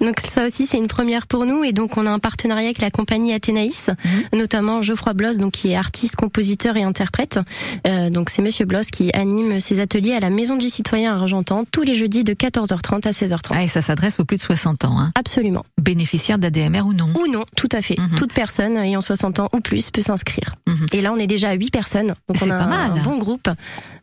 Donc 0.00 0.20
ça 0.20 0.46
aussi 0.46 0.59
c'est 0.66 0.78
une 0.78 0.86
première 0.88 1.26
pour 1.26 1.46
nous 1.46 1.64
et 1.64 1.72
donc 1.72 1.96
on 1.96 2.06
a 2.06 2.10
un 2.10 2.18
partenariat 2.18 2.66
avec 2.68 2.80
la 2.80 2.90
compagnie 2.90 3.32
Athénaïs, 3.32 3.90
Mhm. 4.04 4.38
notamment 4.40 4.82
Geoffroy 4.82 5.12
Bloss 5.14 5.38
donc 5.38 5.52
qui 5.52 5.70
est 5.70 5.76
artiste, 5.76 6.16
compositeur 6.16 6.76
et 6.76 6.82
interprète. 6.82 7.38
Euh, 7.86 8.10
donc 8.10 8.30
c'est 8.30 8.42
Monsieur 8.42 8.64
Bloss 8.64 8.86
qui 8.90 9.10
anime 9.12 9.60
ses 9.60 9.80
ateliers 9.80 10.12
à 10.12 10.20
la 10.20 10.30
Maison 10.30 10.56
du 10.56 10.68
Citoyen 10.68 11.12
à 11.12 11.16
Argentan 11.20 11.64
tous 11.70 11.82
les 11.82 11.94
jeudis 11.94 12.24
de 12.24 12.32
14h30 12.34 13.06
à 13.06 13.12
16h30. 13.12 13.50
Ah, 13.50 13.62
et 13.64 13.68
ça 13.68 13.82
s'adresse 13.82 14.20
aux 14.20 14.24
plus 14.24 14.36
de 14.36 14.42
60 14.42 14.84
ans, 14.84 14.98
hein. 14.98 15.10
Absolument. 15.14 15.64
bénéficiaires 15.80 16.38
d'ADMR 16.38 16.82
ou 16.86 16.92
non? 16.92 17.08
Ou 17.20 17.26
non, 17.30 17.44
tout 17.56 17.68
à 17.72 17.82
fait. 17.82 17.98
Mhm. 17.98 18.16
Toute 18.16 18.32
personne 18.32 18.76
ayant 18.76 19.00
60 19.00 19.38
ans 19.40 19.48
ou 19.52 19.60
plus 19.60 19.90
peut 19.90 20.02
s'inscrire. 20.02 20.54
Mhm. 20.66 20.86
Et 20.92 21.00
là 21.00 21.12
on 21.12 21.16
est 21.16 21.26
déjà 21.26 21.50
à 21.50 21.54
8 21.54 21.70
personnes. 21.70 22.08
Donc 22.28 22.36
on 22.42 22.50
a 22.50 22.56
pas 22.58 22.66
mal. 22.66 22.90
un 22.92 23.02
bon 23.02 23.18
groupe, 23.18 23.48
euh, 23.48 23.54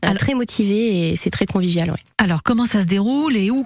Alors- 0.02 0.18
très 0.18 0.34
motivé 0.34 1.10
et 1.12 1.16
c'est 1.16 1.30
très 1.30 1.46
convivial. 1.46 1.92
Ouais. 1.92 1.98
Alors, 2.20 2.42
comment 2.44 2.66
ça 2.66 2.82
se 2.82 2.88
déroule 2.88 3.36
et 3.38 3.52
où? 3.52 3.66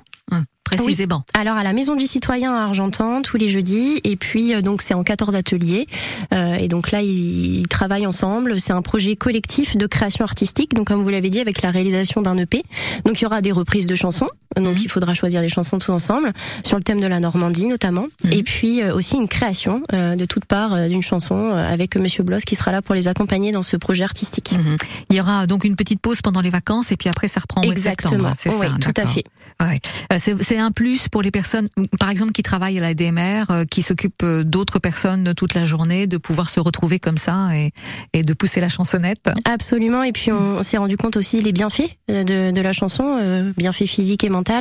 Précisément. 0.78 1.24
Alors 1.34 1.56
à 1.58 1.64
la 1.64 1.74
Maison 1.74 1.96
du 1.96 2.06
Citoyen 2.06 2.54
à 2.54 2.64
Argentan 2.64 3.22
tous 3.22 3.38
les 3.38 3.48
jeudis 3.48 4.00
et 4.04 4.16
puis 4.16 4.54
euh, 4.54 4.62
donc 4.62 4.82
c'est 4.82 4.94
en 4.94 5.04
14 5.04 5.36
ateliers 5.36 5.88
Euh, 6.34 6.54
et 6.56 6.68
donc 6.68 6.92
là 6.92 7.02
ils, 7.02 7.60
ils 7.62 7.68
travaillent 7.68 8.08
ensemble. 8.08 8.60
C'est 8.60 8.74
un 8.74 8.82
projet 8.82 9.16
collectif 9.16 9.76
de 9.78 9.86
création 9.88 10.24
artistique 10.24 10.74
donc 10.74 10.88
comme 10.88 11.04
vous 11.04 11.10
l'avez 11.10 11.30
dit 11.30 11.40
avec 11.40 11.62
la 11.62 11.72
réalisation 11.72 12.22
d'un 12.22 12.38
EP. 12.38 12.64
Donc 13.06 13.20
il 13.20 13.24
y 13.24 13.26
aura 13.26 13.42
des 13.42 13.52
reprises 13.52 13.88
de 13.88 13.96
chansons 13.96 14.28
donc 14.58 14.76
Mhm. 14.76 14.82
il 14.84 14.90
faudra 14.90 15.14
choisir 15.14 15.42
des 15.42 15.48
chansons 15.50 15.78
tous 15.80 15.92
ensemble 15.92 16.34
sur 16.64 16.78
le 16.78 16.84
thème 16.84 17.00
de 17.00 17.08
la 17.08 17.20
Normandie 17.20 17.68
notamment 17.68 18.08
Mhm. 18.24 18.34
et 18.34 18.44
puis 18.44 18.82
euh, 18.82 18.94
aussi 18.94 19.16
une 19.16 19.28
création 19.28 19.82
euh, 19.94 20.16
de 20.16 20.26
toute 20.26 20.46
part 20.46 20.74
euh, 20.76 20.88
d'une 20.88 21.02
chanson 21.02 21.36
euh, 21.36 21.74
avec 21.74 21.96
Monsieur 21.96 22.24
Bloss 22.24 22.44
qui 22.44 22.56
sera 22.56 22.72
là 22.72 22.82
pour 22.82 22.94
les 22.96 23.08
accompagner 23.08 23.52
dans 23.52 23.62
ce 23.62 23.78
projet 23.78 24.04
artistique. 24.04 24.52
Mhm. 24.52 24.78
Il 25.10 25.16
y 25.16 25.22
aura 25.22 25.48
donc 25.48 25.64
une 25.64 25.76
petite 25.76 26.00
pause 26.02 26.22
pendant 26.22 26.42
les 26.42 26.50
vacances 26.50 26.92
et 26.92 26.98
puis 26.98 27.10
après 27.10 27.28
ça 27.28 27.40
reprend. 27.42 27.62
Exactement. 27.62 28.34
C'est 28.38 28.50
Oui, 28.54 28.68
ça, 28.68 28.76
tout 28.80 29.02
à 29.02 29.06
fait. 29.06 29.24
Ouais. 29.62 29.80
C'est 30.20 30.60
un 30.62 30.72
plus 30.72 31.08
pour 31.10 31.22
les 31.22 31.32
personnes, 31.32 31.68
par 32.00 32.10
exemple, 32.10 32.32
qui 32.32 32.44
travaillent 32.44 32.78
à 32.78 32.82
la 32.82 32.94
DMR, 32.94 33.46
euh, 33.50 33.66
qui 33.66 33.82
s'occupent 33.82 34.24
euh, 34.24 34.44
d'autres 34.44 34.80
personnes 34.80 35.34
toute 35.36 35.54
la 35.54 35.66
journée, 35.66 36.08
de 36.08 36.18
pouvoir 36.18 36.50
se 36.50 36.60
retrouver 36.60 37.00
comme 37.00 37.18
ça 37.18 37.56
et, 37.56 37.72
et 38.14 38.24
de 38.24 38.34
pousser 38.34 38.62
la 38.62 38.70
chansonnette. 38.70 39.30
Absolument. 39.46 40.04
Et 40.04 40.12
puis 40.12 40.32
on, 40.32 40.58
on 40.58 40.64
s'est 40.64 40.78
rendu 40.78 40.98
compte 40.98 41.18
aussi 41.18 41.42
les 41.42 41.52
bienfaits 41.52 41.90
euh, 42.10 42.24
de, 42.24 42.52
de 42.52 42.62
la 42.62 42.72
chanson, 42.74 43.18
euh, 43.20 43.52
bienfaits 43.58 43.86
physiques 43.86 44.24
et 44.24 44.30
mentaux. 44.30 44.52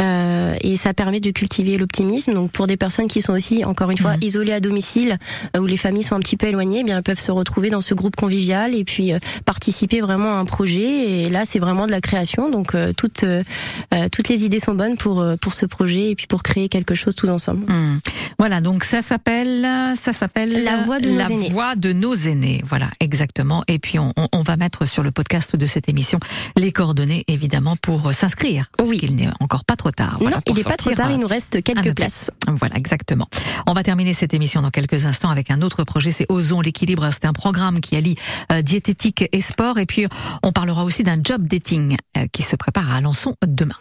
Euh, 0.00 0.54
et 0.60 0.76
ça 0.76 0.94
permet 0.94 1.20
de 1.20 1.30
cultiver 1.30 1.76
l'optimisme. 1.78 2.32
Donc 2.34 2.52
pour 2.52 2.66
des 2.66 2.76
personnes 2.76 3.08
qui 3.08 3.20
sont 3.20 3.32
aussi, 3.32 3.64
encore 3.64 3.90
une 3.90 3.98
fois, 3.98 4.14
Mhm. 4.16 4.22
isolées 4.22 4.52
à 4.52 4.60
domicile, 4.60 5.18
où 5.58 5.66
les 5.66 5.76
familles 5.76 6.02
sont 6.04 6.14
un 6.14 6.20
petit 6.20 6.36
peu 6.36 6.46
éloignées, 6.46 6.80
eh 6.80 6.84
bien 6.84 6.96
elles 6.98 7.02
peuvent 7.02 7.18
se 7.18 7.32
retrouver 7.32 7.70
dans 7.70 7.80
ce 7.80 7.92
groupe 7.94 8.14
convivial 8.16 8.74
et 8.74 8.84
puis 8.84 9.12
participer 9.44 10.00
vraiment 10.00 10.36
à 10.36 10.38
un 10.38 10.44
projet. 10.44 11.22
Et 11.24 11.28
là, 11.28 11.44
c'est 11.44 11.58
vraiment 11.58 11.86
de 11.86 11.90
la 11.90 12.00
création. 12.00 12.50
Donc 12.50 12.74
toutes 12.96 13.24
toutes 14.12 14.28
les 14.28 14.44
idées 14.44 14.60
sont 14.60 14.74
bonnes 14.74 14.96
pour 14.96 15.15
euh, 15.20 15.36
pour 15.36 15.54
ce 15.54 15.66
projet 15.66 16.10
et 16.10 16.14
puis 16.14 16.26
pour 16.26 16.42
créer 16.42 16.68
quelque 16.68 16.94
chose 16.94 17.14
tous 17.14 17.28
ensemble. 17.28 17.64
Hmm. 17.70 17.98
Voilà, 18.38 18.60
donc 18.60 18.84
ça 18.84 19.00
s'appelle, 19.02 19.62
ça 19.96 20.12
s'appelle 20.12 20.64
La 20.64 20.78
voix 20.78 21.00
de 21.00 21.08
nos 21.08 21.20
aînés. 21.20 21.48
voix 21.50 21.74
de 21.74 21.92
nos 21.92 22.14
aînés. 22.14 22.62
Voilà, 22.64 22.88
exactement. 23.00 23.64
Et 23.68 23.78
puis 23.78 23.98
on, 23.98 24.12
on- 24.16 24.28
on 24.32 24.42
va 24.42 24.56
mettre 24.56 24.86
sur 24.86 25.02
le 25.02 25.10
podcast 25.10 25.56
de 25.56 25.66
cette 25.66 25.88
émission 25.88 26.18
les 26.56 26.72
coordonnées, 26.72 27.24
évidemment, 27.28 27.76
pour 27.76 28.08
euh, 28.08 28.12
s'inscrire. 28.12 28.66
Parce 28.76 28.90
Oui. 28.90 28.98
qu'il 28.98 29.16
n'est 29.16 29.28
encore 29.40 29.64
pas 29.64 29.76
trop 29.76 29.90
tard. 29.90 30.18
Voilà, 30.20 30.36
non, 30.36 30.42
il 30.46 30.54
n'est 30.54 30.62
pas 30.64 30.76
trop 30.76 30.90
tard. 30.92 31.08
euh, 31.08 31.12
Il 31.14 31.18
nous 31.20 31.26
reste 31.26 31.56
un 31.56 31.60
quelques 31.62 31.94
places. 31.94 32.30
Voilà, 32.46 32.76
exactement. 32.76 33.26
On 33.66 33.72
va 33.72 33.82
terminer 33.82 34.12
cette 34.14 34.34
émission 34.34 34.60
dans 34.62 34.70
quelques 34.70 35.06
instants 35.06 35.30
avec 35.30 35.50
un 35.50 35.62
autre 35.62 35.84
projet, 35.84 36.12
c'est 36.12 36.26
Osons 36.28 36.60
l'équilibre. 36.60 37.08
C'est 37.12 37.24
un 37.24 37.32
programme 37.32 37.80
qui 37.80 37.96
allie 37.96 38.16
euh, 38.52 38.62
diététique 38.62 39.24
et 39.32 39.40
sport. 39.40 39.78
Et 39.78 39.86
puis, 39.86 40.06
on 40.42 40.52
parlera 40.52 40.84
aussi 40.84 41.02
d'un 41.02 41.18
job 41.22 41.46
dating 41.48 41.96
euh, 42.16 42.26
qui 42.32 42.42
se 42.42 42.56
prépare 42.56 42.92
à 42.92 42.96
Alençon 42.96 43.34
demain. 43.46 43.74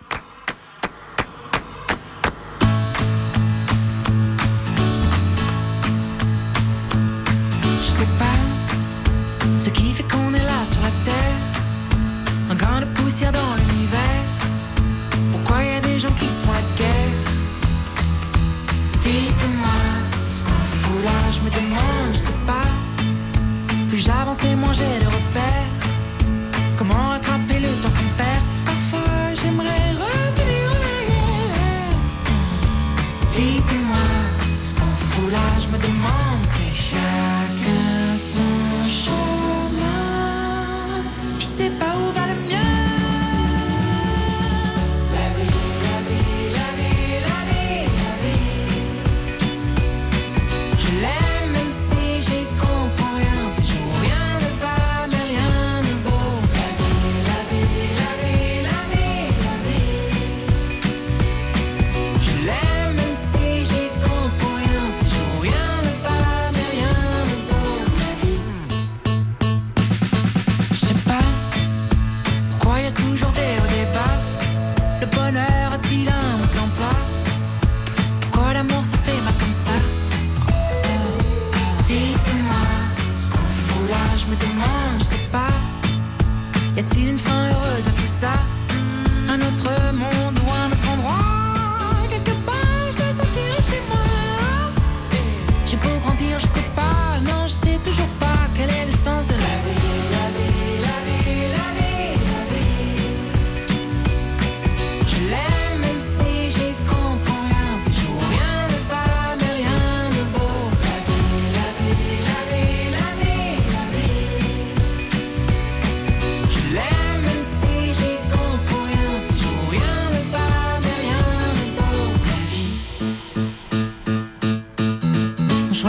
Ce 9.66 9.72
qui 9.72 9.94
fait 9.94 10.04
qu'on 10.04 10.32
est 10.32 10.44
là 10.44 10.64
sur 10.64 10.80
la 10.82 10.92
terre. 11.04 11.40
Un 12.52 12.56
grain 12.56 12.82
de 12.82 12.86
poussière 12.98 13.32
dans 13.32 13.56
l'univers. 13.56 14.24
Pourquoi 15.32 15.64
y 15.64 15.76
a 15.78 15.82
des 15.82 15.98
gens 15.98 16.14
qui 16.20 16.30
se 16.30 16.40
font 16.44 16.52
la 16.52 16.66
guerre? 16.80 17.18
Dites-moi 19.04 19.80
ce 20.36 20.44
qu'on 20.46 20.64
fout 20.64 21.04
là, 21.04 21.20
je 21.36 21.40
me 21.46 21.50
demande, 21.50 22.14
je 22.14 22.20
sais 22.28 22.42
pas. 22.46 22.70
Plus 23.90 23.98
j'avance 23.98 24.44
et 24.44 24.56
moins 24.56 24.74
j'ai 24.74 25.00
de 25.04 25.08
repères. 25.08 25.55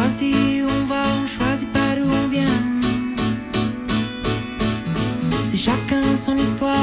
Choisit 0.07 0.63
on 0.63 0.85
va, 0.85 1.03
on 1.21 1.27
choisit 1.27 1.73
pas 1.73 1.97
d'où 1.97 2.09
on 2.09 2.29
vient. 2.29 2.63
C'est 5.49 5.57
chacun 5.57 6.17
son 6.17 6.37
histoire, 6.37 6.76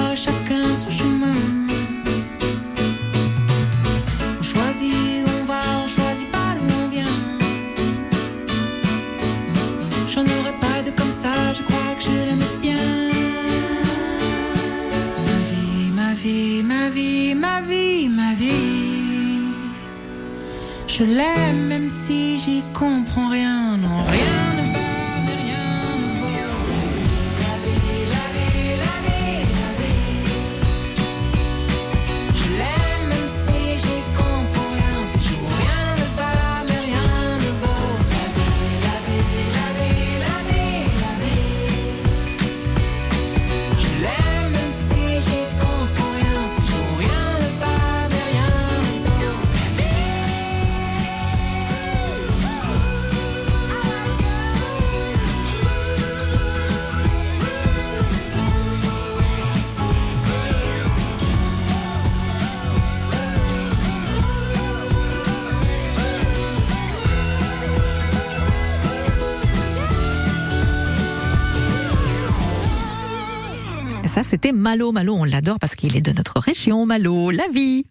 C'était 74.43 74.57
Malo. 74.57 74.91
Malo, 74.91 75.15
on 75.15 75.23
l'adore 75.23 75.57
parce 75.57 75.73
qu'il 75.73 75.95
est 75.95 76.01
de 76.01 76.11
notre 76.11 76.37
région. 76.41 76.85
Malo, 76.85 77.29
la 77.29 77.47
vie. 77.47 77.85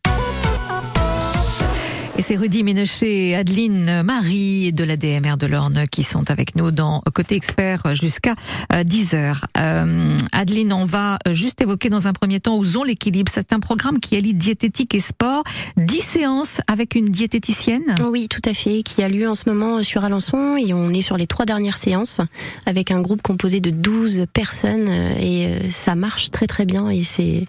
C'est 2.23 2.37
Rudy 2.37 2.63
Ménochet 2.63 3.31
et 3.31 3.35
Adeline 3.35 4.03
Marie 4.05 4.73
de 4.73 4.85
la 4.85 4.97
DMR 4.97 5.37
de 5.37 5.47
l'Orne 5.49 5.85
qui 5.91 6.05
sont 6.05 6.31
avec 6.31 6.55
nous 6.55 6.71
dans 6.71 7.03
Côté 7.13 7.35
Expert 7.35 7.97
jusqu'à 7.97 8.37
10h. 8.71 9.39
Euh, 9.59 10.17
Adeline, 10.31 10.73
on 10.73 10.85
va 10.85 11.19
juste 11.33 11.61
évoquer 11.61 11.89
dans 11.89 12.07
un 12.07 12.13
premier 12.13 12.39
temps 12.39 12.57
Osons 12.57 12.85
l'équilibre. 12.85 13.31
C'est 13.35 13.53
un 13.53 13.59
programme 13.59 13.99
qui 13.99 14.17
allie 14.17 14.35
diététique 14.35 14.95
et 14.95 15.01
sport. 15.01 15.43
10 15.79 16.01
séances 16.01 16.61
avec 16.69 16.95
une 16.95 17.07
diététicienne 17.07 17.95
Oui, 18.09 18.29
tout 18.29 18.43
à 18.49 18.55
fait, 18.55 18.83
qui 18.85 19.03
a 19.03 19.09
lieu 19.09 19.29
en 19.29 19.35
ce 19.35 19.49
moment 19.49 19.83
sur 19.83 20.05
Alençon 20.05 20.57
et 20.57 20.73
on 20.73 20.91
est 20.91 21.03
sur 21.03 21.17
les 21.17 21.27
trois 21.27 21.45
dernières 21.45 21.77
séances 21.77 22.21
avec 22.67 22.93
un 22.93 23.01
groupe 23.01 23.23
composé 23.23 23.61
de 23.61 23.71
12 23.71 24.27
personnes 24.33 24.87
euh, 24.89 25.15
et 25.19 25.47
euh, 25.47 25.71
ça 25.71 25.97
marche 25.97 26.31
très 26.31 26.47
très 26.47 26.67
bien 26.67 26.89
et 26.89 27.03
c'est 27.03 27.47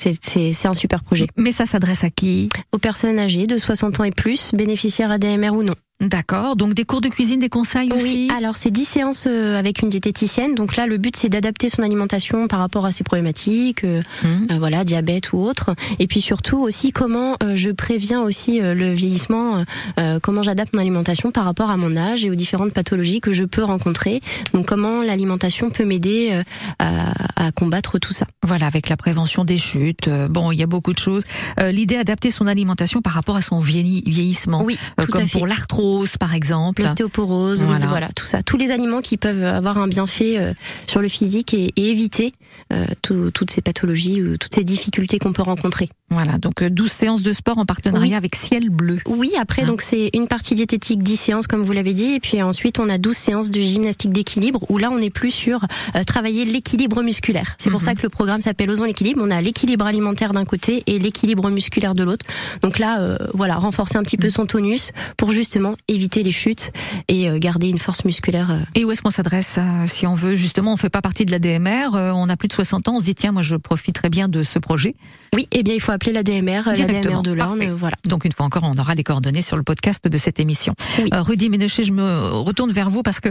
c'est- 0.00 0.66
un 0.66 0.74
super 0.74 1.02
projet. 1.04 1.26
Mais 1.36 1.52
ça 1.52 1.66
s'adresse 1.66 2.04
à 2.04 2.10
qui? 2.10 2.48
Aux 2.72 2.78
personnes 2.78 3.18
âgées 3.18 3.46
de 3.46 3.56
60 3.56 4.00
ans 4.00 4.04
et 4.04 4.10
plus, 4.10 4.52
bénéficiaires 4.54 5.10
ADMR 5.10 5.50
ou 5.50 5.62
non. 5.62 5.74
D'accord. 6.00 6.56
Donc 6.56 6.74
des 6.74 6.84
cours 6.84 7.00
de 7.00 7.08
cuisine, 7.08 7.40
des 7.40 7.48
conseils 7.48 7.92
aussi? 7.92 8.02
Oui, 8.04 8.30
alors 8.36 8.56
c'est 8.56 8.70
10 8.70 8.84
séances 8.86 9.24
euh, 9.28 9.58
avec 9.58 9.82
une 9.82 9.88
diététicienne. 9.90 10.54
Donc 10.54 10.76
là, 10.76 10.86
le 10.86 10.96
but 10.96 11.14
c'est 11.14 11.28
d'adapter 11.28 11.68
son 11.68 11.82
alimentation 11.82 12.48
par 12.48 12.58
rapport 12.60 12.86
à 12.86 12.92
ses 12.92 13.04
problématiques, 13.04 13.84
euh, 13.84 14.00
Hum. 14.24 14.46
euh, 14.50 14.58
voilà, 14.58 14.84
diabète 14.84 15.32
ou 15.32 15.38
autre. 15.38 15.74
Et 15.98 16.06
puis 16.06 16.20
surtout 16.20 16.58
aussi 16.58 16.92
comment 16.92 17.36
euh, 17.42 17.54
je 17.56 17.70
préviens 17.70 18.22
aussi 18.22 18.60
euh, 18.60 18.74
le 18.74 18.92
vieillissement, 18.92 19.64
euh, 19.98 20.18
comment 20.22 20.42
j'adapte 20.42 20.74
mon 20.74 20.80
alimentation 20.80 21.30
par 21.32 21.44
rapport 21.44 21.70
à 21.70 21.76
mon 21.76 21.96
âge 21.96 22.24
et 22.24 22.30
aux 22.30 22.34
différentes 22.34 22.72
pathologies 22.72 23.20
que 23.20 23.32
je 23.32 23.44
peux 23.44 23.62
rencontrer. 23.62 24.20
Donc 24.54 24.66
comment 24.66 25.02
l'alimentation 25.02 25.70
peut 25.70 25.84
m'aider 25.84 26.30
euh, 26.32 26.42
à, 26.78 27.46
à 27.48 27.52
combattre 27.52 27.98
tout 27.98 28.12
ça. 28.12 28.26
Voilà, 28.42 28.66
avec 28.66 28.88
la 28.88 28.96
prévention 28.96 29.44
des 29.44 29.58
chutes. 29.58 30.08
euh, 30.08 30.28
bon, 30.28 30.50
il 30.52 30.58
y 30.58 30.62
a 30.62 30.66
beaucoup 30.66 30.92
de 30.94 30.98
choses. 30.98 31.24
Euh, 31.60 31.72
L'idée 31.72 31.96
adapter 31.96 32.30
son 32.30 32.46
alimentation 32.46 33.02
par 33.02 33.12
rapport 33.12 33.36
à 33.36 33.42
son 33.42 33.60
vieilli- 33.60 34.02
vieillissement. 34.06 34.62
Oui, 34.64 34.78
tout 34.96 35.06
comme 35.12 35.22
à 35.24 35.26
fait. 35.26 35.38
pour 35.38 35.46
l'arthrose, 35.46 35.89
par 36.18 36.34
exemple. 36.34 36.82
L'ostéoporose, 36.82 37.62
Voilà. 37.62 37.80
oui, 37.80 37.86
voilà, 37.88 38.08
tout 38.14 38.26
ça. 38.26 38.42
Tous 38.42 38.56
les 38.56 38.70
aliments 38.70 39.00
qui 39.00 39.16
peuvent 39.16 39.44
avoir 39.44 39.78
un 39.78 39.88
bienfait 39.88 40.36
euh, 40.38 40.52
sur 40.86 41.00
le 41.00 41.08
physique 41.08 41.54
et, 41.54 41.72
et 41.76 41.90
éviter 41.90 42.32
euh, 42.72 42.84
tout- 43.02 43.30
toutes 43.32 43.50
ces 43.50 43.62
pathologies 43.62 44.22
ou 44.22 44.36
toutes 44.36 44.54
ces 44.54 44.62
difficultés 44.62 45.18
qu'on 45.18 45.32
peut 45.32 45.42
rencontrer. 45.42 45.88
Voilà, 46.10 46.38
donc 46.38 46.62
euh, 46.62 46.70
12 46.70 46.90
séances 46.90 47.22
de 47.22 47.32
sport 47.32 47.58
en 47.58 47.64
partenariat 47.66 48.10
Oui. 48.10 48.14
avec 48.14 48.36
Ciel 48.36 48.68
Bleu. 48.70 48.98
Oui, 49.06 49.32
après, 49.40 49.62
Hein. 49.62 49.66
donc 49.66 49.82
c'est 49.82 50.10
une 50.14 50.26
partie 50.28 50.54
diététique, 50.54 51.02
10 51.02 51.16
séances, 51.16 51.46
comme 51.48 51.62
vous 51.62 51.72
l'avez 51.72 51.94
dit, 51.94 52.14
et 52.14 52.20
puis 52.20 52.40
ensuite 52.42 52.78
on 52.78 52.88
a 52.88 52.98
12 52.98 53.16
séances 53.16 53.50
de 53.50 53.60
gymnastique 53.60 54.12
d'équilibre, 54.12 54.60
où 54.68 54.78
là 54.78 54.90
on 54.92 54.98
est 54.98 55.10
plus 55.10 55.30
sur 55.32 55.64
euh, 55.96 56.04
travailler 56.04 56.44
l'équilibre 56.44 57.02
musculaire. 57.02 57.54
C'est 57.58 57.70
pour 57.70 57.80
Mhm. 57.80 57.86
ça 57.86 57.94
que 57.94 58.02
le 58.02 58.08
programme 58.08 58.40
s'appelle 58.40 58.70
Osons 58.70 58.84
l'équilibre. 58.84 59.20
On 59.24 59.30
a 59.32 59.40
l'équilibre 59.40 59.86
alimentaire 59.86 60.32
d'un 60.32 60.44
côté 60.44 60.84
et 60.86 60.98
l'équilibre 61.00 61.48
musculaire 61.50 61.94
de 61.94 62.04
l'autre. 62.04 62.24
Donc 62.62 62.78
là, 62.78 63.00
euh, 63.00 63.16
voilà, 63.34 63.56
renforcer 63.56 63.96
un 63.96 64.02
petit 64.02 64.16
peu 64.16 64.28
son 64.28 64.46
tonus 64.46 64.90
pour 65.16 65.32
justement 65.32 65.74
éviter 65.88 66.22
les 66.22 66.32
chutes 66.32 66.70
et 67.08 67.28
euh, 67.28 67.38
garder 67.38 67.68
une 67.68 67.78
force 67.78 68.04
musculaire. 68.04 68.50
euh. 68.50 68.58
Et 68.74 68.84
où 68.84 68.90
est-ce 68.92 69.02
qu'on 69.02 69.10
s'adresse 69.10 69.58
si 69.86 70.06
on 70.06 70.14
veut 70.14 70.34
justement, 70.34 70.72
on 70.72 70.76
fait 70.76 70.90
pas 70.90 71.02
partie 71.02 71.24
de 71.24 71.30
la 71.30 71.38
DMR, 71.38 71.94
euh, 71.94 72.12
on 72.14 72.28
a 72.28 72.36
plus 72.36 72.48
de 72.48 72.52
60 72.52 72.88
ans, 72.88 72.96
on 72.96 73.00
se 73.00 73.04
dit 73.04 73.14
tiens, 73.14 73.32
moi 73.32 73.42
je 73.42 73.56
profiterai 73.56 74.08
bien 74.08 74.28
de 74.28 74.42
ce 74.42 74.58
projet. 74.58 74.94
Oui, 75.34 75.46
eh 75.52 75.62
bien 75.62 75.74
il 75.74 75.80
faut 75.80 75.92
appeler 75.92 76.12
la 76.12 76.22
DMR, 76.22 76.62
la 76.66 76.72
DMR 76.74 77.22
de 77.22 77.32
l'Orne, 77.32 77.64
voilà. 77.74 77.96
Donc 78.04 78.24
une 78.24 78.32
fois 78.32 78.46
encore, 78.46 78.62
on 78.64 78.78
aura 78.78 78.94
les 78.94 79.04
coordonnées 79.04 79.42
sur 79.42 79.56
le 79.56 79.62
podcast 79.62 80.06
de 80.08 80.16
cette 80.18 80.40
émission. 80.40 80.74
Oui. 80.98 81.08
Euh, 81.14 81.22
Rudy 81.22 81.48
Ménochet, 81.50 81.82
je 81.84 81.92
me 81.92 82.28
retourne 82.40 82.72
vers 82.72 82.90
vous 82.90 83.02
parce 83.02 83.20
que 83.20 83.28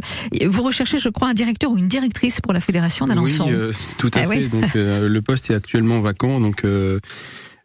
vous 0.47 0.63
recherchez, 0.63 0.97
je 0.99 1.09
crois, 1.09 1.27
un 1.29 1.33
directeur 1.33 1.71
ou 1.71 1.77
une 1.77 1.87
directrice 1.87 2.39
pour 2.41 2.53
la 2.53 2.61
fédération 2.61 3.05
d'Alençon. 3.05 3.45
Oui, 3.47 3.53
euh, 3.53 3.71
tout 3.97 4.11
à 4.13 4.19
Eh 4.19 4.21
fait. 4.23 4.27
oui. 4.27 4.47
Donc 4.47 4.75
euh, 4.75 5.07
le 5.07 5.21
poste 5.21 5.49
est 5.51 5.55
actuellement 5.55 5.99
vacant, 6.01 6.39
donc 6.39 6.63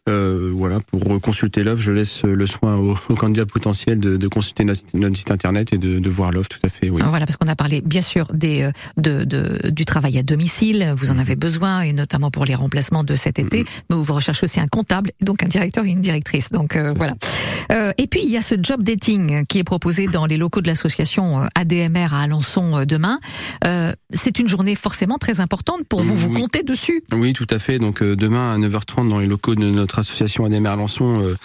euh, 0.07 0.51
voilà, 0.53 0.79
pour 0.81 1.19
consulter 1.21 1.63
l'offre, 1.63 1.81
je 1.81 1.91
laisse 1.91 2.23
le 2.23 2.45
soin 2.45 2.75
aux, 2.77 2.95
aux 3.09 3.15
candidats 3.15 3.45
potentiels 3.45 3.99
de, 3.99 4.17
de 4.17 4.27
consulter 4.27 4.63
notre, 4.63 4.81
notre 4.93 5.15
site 5.17 5.31
internet 5.31 5.73
et 5.73 5.77
de, 5.77 5.99
de 5.99 6.09
voir 6.09 6.31
l'offre. 6.31 6.49
Tout 6.49 6.59
à 6.63 6.69
fait, 6.69 6.89
oui. 6.89 7.01
Ah, 7.03 7.09
Voilà, 7.09 7.25
parce 7.25 7.37
qu'on 7.37 7.47
a 7.47 7.55
parlé 7.55 7.81
bien 7.81 8.01
sûr 8.01 8.27
des, 8.33 8.61
euh, 8.63 8.71
de, 8.97 9.23
de- 9.23 9.69
du 9.71 9.85
travail 9.85 10.17
à 10.17 10.23
domicile, 10.23 10.93
vous 10.97 11.09
en 11.11 11.17
avez 11.17 11.35
besoin, 11.35 11.81
et 11.81 11.93
notamment 11.93 12.29
pour 12.31 12.45
les 12.45 12.55
remplacements 12.55 13.03
de 13.03 13.15
cet 13.15 13.39
été, 13.39 13.59
Mhm. 13.61 13.65
mais 13.89 13.95
vous 13.97 14.13
recherchez 14.13 14.43
aussi 14.43 14.59
un 14.59 14.67
comptable, 14.67 15.11
donc 15.21 15.41
un 15.43 15.47
directeur 15.47 15.85
et 15.85 15.89
une 15.89 16.01
directrice. 16.01 16.49
Donc 16.51 16.75
euh, 16.75 16.93
voilà. 16.95 17.13
Euh, 17.71 17.91
et 17.97 18.07
puis 18.07 18.21
il 18.23 18.29
y 18.29 18.37
a 18.37 18.41
ce 18.41 18.55
job 18.61 18.83
dating 18.83 19.45
qui 19.47 19.57
est 19.59 19.63
proposé 19.63 20.07
dans 20.07 20.25
les 20.27 20.37
locaux 20.37 20.61
de 20.61 20.67
l'association 20.67 21.41
euh, 21.41 21.45
ADMR 21.55 22.13
à 22.13 22.21
Alençon 22.21 22.77
euh, 22.77 22.85
demain. 22.85 23.19
Euh, 23.65 23.91
C'est 24.11 24.37
une 24.39 24.47
journée 24.47 24.75
forcément 24.75 25.17
très 25.17 25.39
importante 25.39 25.81
pour 25.89 26.01
vous, 26.01 26.15
vous 26.15 26.31
comptez 26.31 26.61
dessus? 26.63 27.01
Oui, 27.11 27.33
tout 27.33 27.47
à 27.49 27.57
fait. 27.59 27.79
Donc 27.79 28.01
euh, 28.03 28.15
demain 28.15 28.53
à 28.53 28.57
9h30 28.59 29.07
dans 29.09 29.19
les 29.19 29.25
locaux 29.27 29.55
de 29.55 29.65
notre 29.65 29.94
association 29.99 30.45
ADMR 30.45 30.69
Alençon, 30.69 31.21
euh, 31.21 31.35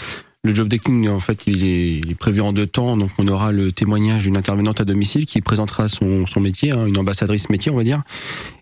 le 0.43 0.55
job 0.55 0.69
decking 0.69 1.09
en 1.09 1.21
fait 1.21 1.43
il 1.47 1.65
est, 1.65 1.97
il 1.99 2.11
est 2.11 2.19
prévu 2.19 2.41
en 2.41 2.53
deux 2.53 2.67
temps. 2.67 2.97
Donc 2.97 3.11
on 3.19 3.29
aura 3.29 3.53
le 3.53 3.73
témoignage 3.73 4.23
d'une 4.25 4.37
intervenante 4.37 4.81
à 4.81 4.85
domicile 4.85 5.27
qui 5.27 5.41
présentera 5.43 5.89
son, 5.89 6.27
son 6.27 6.41
métier, 6.41 6.73
hein, 6.73 6.87
une 6.87 6.97
ambassadrice 6.99 7.51
métier 7.51 7.71
on 7.71 7.77
va 7.77 7.85
dire. 7.85 8.03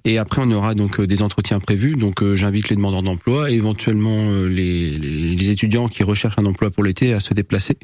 Et 0.05 0.19
après 0.19 0.43
on 0.45 0.51
aura 0.51 0.75
donc 0.75 0.99
euh, 0.99 1.07
des 1.07 1.23
entretiens 1.23 1.61
prévus. 1.61 1.93
Donc 1.93 2.23
euh, 2.23 2.35
j'invite 2.35 2.69
les 2.69 2.77
demandeurs 2.77 3.03
d'emploi 3.03 3.51
et 3.51 3.55
éventuellement 3.55 4.19
euh, 4.23 4.49
les, 4.49 4.99
les, 4.99 5.37
les 5.37 5.51
étudiants 5.51 5.87
qui 5.87 6.03
recherchent 6.03 6.39
un 6.39 6.47
emploi 6.47 6.71
pour 6.71 6.83
l'été 6.83 7.13
à 7.13 7.21
se 7.21 7.33
déplacer 7.33 7.79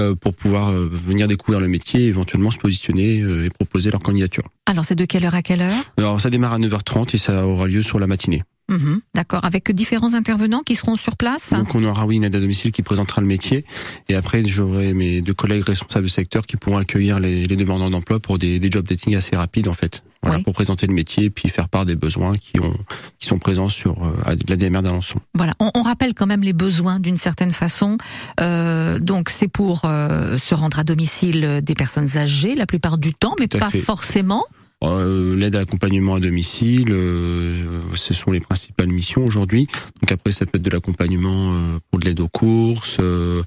euh, 0.00 0.14
pour 0.14 0.32
pouvoir 0.34 0.72
venir 0.72 1.28
découvrir 1.28 1.60
le 1.60 1.68
métier, 1.68 2.06
éventuellement 2.06 2.50
se 2.50 2.58
positionner 2.58 3.18
et 3.18 3.50
proposer 3.50 3.90
leur 3.90 4.00
candidature. 4.00 4.44
Alors 4.66 4.84
c'est 4.84 4.94
de 4.94 5.04
quelle 5.04 5.24
heure 5.24 5.34
à 5.34 5.42
quelle 5.42 5.60
heure? 5.60 5.84
Alors 5.98 6.20
ça 6.20 6.30
démarre 6.30 6.54
à 6.54 6.58
9h30 6.58 7.14
et 7.14 7.18
ça 7.18 7.46
aura 7.46 7.66
lieu 7.66 7.82
sur 7.82 7.98
la 7.98 8.06
matinée. 8.06 8.42
Mhm, 8.68 9.00
D'accord, 9.14 9.44
avec 9.44 9.70
différents 9.70 10.14
intervenants 10.14 10.62
qui 10.62 10.74
seront 10.74 10.96
sur 10.96 11.16
place. 11.16 11.50
Donc 11.52 11.74
on 11.76 11.84
aura 11.84 12.04
oui 12.04 12.16
une 12.16 12.24
aide 12.24 12.34
à 12.34 12.40
domicile 12.40 12.72
qui 12.72 12.82
présentera 12.82 13.20
le 13.20 13.26
métier 13.28 13.64
et 14.08 14.16
après 14.16 14.42
j'aurai 14.44 14.92
mes 14.92 15.20
deux 15.22 15.34
collègues 15.34 15.62
responsables 15.62 16.06
de 16.06 16.10
secteur 16.10 16.46
qui 16.46 16.56
pourront 16.56 16.78
accueillir 16.78 17.20
les, 17.20 17.44
les 17.44 17.56
demandeurs 17.56 17.90
d'emploi 17.90 18.18
pour 18.18 18.38
des, 18.38 18.58
des 18.58 18.68
job 18.70 18.84
dating 18.88 19.14
assez 19.14 19.36
rapides 19.36 19.68
en 19.68 19.74
fait. 19.74 20.02
Voilà, 20.22 20.38
Oui. 20.38 20.42
pour 20.42 20.54
présenter 20.54 20.88
le 20.88 20.94
métier 20.94 21.24
et 21.26 21.30
puis 21.30 21.48
faire 21.48 21.68
part 21.68 21.86
des 21.86 21.94
besoins 21.94 22.34
qui 22.36 22.58
ont 22.58 22.74
qui 23.20 23.28
sont 23.28 23.38
présents 23.38 23.68
sur 23.68 24.02
euh, 24.04 24.34
la 24.48 24.56
DMR 24.56 24.82
d'Alençon. 24.82 25.20
Voilà, 25.34 25.54
on, 25.60 25.70
on 25.74 25.82
rappelle 25.82 26.14
quand 26.14 26.26
même 26.26 26.42
les 26.42 26.52
besoins 26.54 26.98
d'une 26.98 27.16
certaine 27.18 27.52
façon. 27.52 27.98
Euh, 28.40 28.98
donc 28.98 29.28
c'est 29.28 29.46
pour 29.48 29.82
euh, 29.84 30.36
se 30.38 30.54
rendre 30.56 30.80
à 30.80 30.84
domicile 30.84 31.60
des 31.62 31.74
personnes 31.74 32.16
âgées 32.16 32.56
la 32.56 32.66
plupart 32.66 32.98
du 32.98 33.14
temps, 33.14 33.36
mais 33.38 33.46
pas 33.46 33.70
fait. 33.70 33.78
forcément. 33.80 34.44
Euh, 34.84 35.34
L'aide 35.36 35.56
à 35.56 35.60
l'accompagnement 35.60 36.14
à 36.16 36.20
domicile, 36.20 36.88
euh, 36.90 37.80
ce 37.94 38.12
sont 38.14 38.30
les 38.30 38.40
principales 38.40 38.88
missions 38.88 39.24
aujourd'hui. 39.24 39.66
Donc 40.02 40.12
après, 40.12 40.32
ça 40.32 40.44
peut 40.44 40.58
être 40.58 40.62
de 40.62 40.70
l'accompagnement 40.70 41.52
euh, 41.52 41.78
pour 41.90 41.98
de 42.00 42.04
l'aide 42.04 42.20
aux 42.20 42.28
courses, 42.28 42.98
euh, 43.00 43.42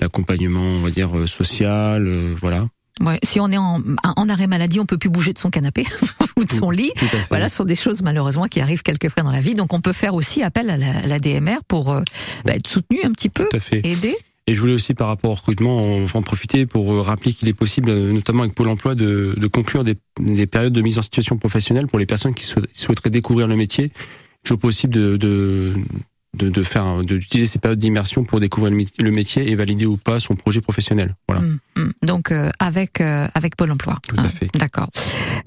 l'accompagnement, 0.00 0.60
on 0.60 0.80
va 0.80 0.90
dire, 0.90 1.16
euh, 1.16 1.26
social, 1.26 2.06
euh, 2.06 2.34
voilà. 2.40 2.66
Ouais, 3.00 3.18
si 3.24 3.40
on 3.40 3.48
est 3.50 3.56
en, 3.56 3.80
en 4.04 4.28
arrêt 4.28 4.46
maladie, 4.46 4.78
on 4.80 4.86
peut 4.86 4.98
plus 4.98 5.08
bouger 5.08 5.32
de 5.32 5.38
son 5.38 5.50
canapé 5.50 5.86
ou 6.36 6.44
de 6.44 6.50
son 6.50 6.70
lit. 6.70 6.90
Voilà, 7.30 7.48
ce 7.48 7.56
sont 7.56 7.64
des 7.64 7.74
choses 7.74 8.02
malheureusement 8.02 8.46
qui 8.46 8.60
arrivent 8.60 8.82
quelquefois 8.82 9.22
dans 9.22 9.30
la 9.32 9.40
vie. 9.40 9.54
Donc 9.54 9.72
on 9.72 9.80
peut 9.80 9.92
faire 9.94 10.14
aussi 10.14 10.42
appel 10.42 10.68
à 10.68 10.76
la, 10.76 11.06
la 11.06 11.18
DMR 11.18 11.58
pour 11.68 11.90
euh, 11.92 12.02
bah, 12.44 12.54
être 12.54 12.68
soutenu 12.68 12.98
un 13.04 13.12
petit 13.12 13.30
peu, 13.30 13.48
Tout 13.50 13.56
à 13.56 13.60
fait. 13.60 13.80
aider. 13.86 14.14
Et 14.48 14.54
je 14.54 14.60
voulais 14.60 14.72
aussi, 14.72 14.92
par 14.94 15.06
rapport 15.06 15.30
au 15.30 15.34
recrutement, 15.34 16.04
en, 16.04 16.22
profiter 16.22 16.66
pour 16.66 16.92
euh, 16.92 17.00
rappeler 17.00 17.32
qu'il 17.32 17.46
est 17.48 17.54
possible, 17.54 17.90
euh, 17.90 18.12
notamment 18.12 18.42
avec 18.42 18.54
Pôle 18.54 18.68
emploi, 18.68 18.94
de, 18.96 19.34
de 19.36 19.46
conclure 19.46 19.84
des, 19.84 19.94
des 20.20 20.46
périodes 20.46 20.72
de 20.72 20.82
mise 20.82 20.98
en 20.98 21.02
situation 21.02 21.36
professionnelle 21.38 21.86
pour 21.86 21.98
les 22.00 22.06
personnes 22.06 22.34
qui 22.34 22.44
souhait- 22.44 22.66
souhaiteraient 22.72 23.10
découvrir 23.10 23.46
le 23.46 23.54
métier. 23.56 23.92
Toujours 24.42 24.58
possible 24.58 24.94
de, 24.94 25.16
de, 25.16 25.74
de, 26.36 26.48
de 26.48 26.62
faire, 26.62 27.02
d'utiliser 27.02 27.46
ces 27.48 27.58
périodes 27.58 27.78
d'immersion 27.78 28.24
pour 28.24 28.40
découvrir 28.40 28.70
le 28.70 28.76
métier- 28.76 29.04
le 29.04 29.10
métier 29.10 29.50
et 29.50 29.54
valider 29.54 29.84
ou 29.86 29.96
pas 29.96 30.18
son 30.20 30.34
projet 30.34 30.60
professionnel. 30.60 31.14
Voilà. 31.28 31.42
Mm, 31.42 31.58
mm. 31.76 31.92
Donc 32.02 32.32
euh, 32.32 32.48
avec 32.58 33.00
euh, 33.00 33.26
avec 33.34 33.56
Pôle 33.56 33.70
Emploi. 33.70 33.96
Tout 34.08 34.16
à 34.18 34.28
fait. 34.28 34.48
D'accord. 34.58 34.88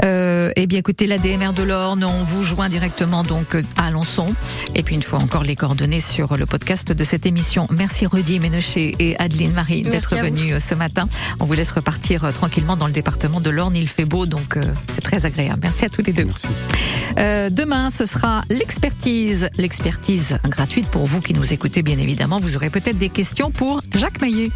Euh, 0.03 0.51
eh 0.55 0.67
bien, 0.67 0.79
écoutez, 0.79 1.07
la 1.07 1.17
DMR 1.17 1.53
de 1.53 1.63
l'Orne, 1.63 2.03
on 2.03 2.23
vous 2.23 2.43
joint 2.43 2.69
directement 2.69 3.23
donc 3.23 3.55
euh, 3.55 3.63
à 3.77 3.87
Alençon. 3.87 4.27
Et 4.75 4.83
puis 4.83 4.95
une 4.95 5.01
fois 5.01 5.19
encore 5.19 5.43
les 5.43 5.55
coordonnées 5.55 6.01
sur 6.01 6.37
le 6.37 6.45
podcast 6.45 6.91
de 6.91 7.03
cette 7.03 7.25
émission. 7.25 7.67
Merci 7.71 8.05
Rudy 8.05 8.39
Ménochet 8.39 8.93
et 8.99 9.17
Adeline 9.17 9.53
Marie 9.53 9.81
d'être 9.81 10.15
venus 10.17 10.53
euh, 10.53 10.59
ce 10.59 10.75
matin. 10.75 11.07
On 11.39 11.45
vous 11.45 11.53
laisse 11.53 11.71
repartir 11.71 12.23
euh, 12.25 12.31
tranquillement 12.31 12.77
dans 12.77 12.87
le 12.87 12.93
département 12.93 13.39
de 13.41 13.49
l'Orne. 13.49 13.75
Il 13.75 13.87
fait 13.87 14.05
beau, 14.05 14.25
donc 14.27 14.57
euh, 14.57 14.61
c'est 14.93 15.01
très 15.01 15.25
agréable. 15.25 15.61
Merci 15.63 15.85
à 15.85 15.89
tous 15.89 16.01
les 16.05 16.13
deux. 16.13 16.25
Merci. 16.25 16.47
Euh, 17.17 17.49
demain, 17.49 17.89
ce 17.89 18.05
sera 18.05 18.43
l'expertise. 18.49 19.49
L'expertise 19.57 20.37
gratuite 20.75 20.91
pour 20.91 21.05
vous 21.05 21.21
qui 21.21 21.33
nous 21.33 21.53
écoutez, 21.53 21.83
bien 21.83 21.97
évidemment. 21.97 22.37
Vous 22.37 22.57
aurez 22.57 22.69
peut-être 22.69 22.97
des 22.97 23.07
questions 23.07 23.49
pour 23.49 23.79
Jacques 23.93 24.19
Maillet. 24.19 24.51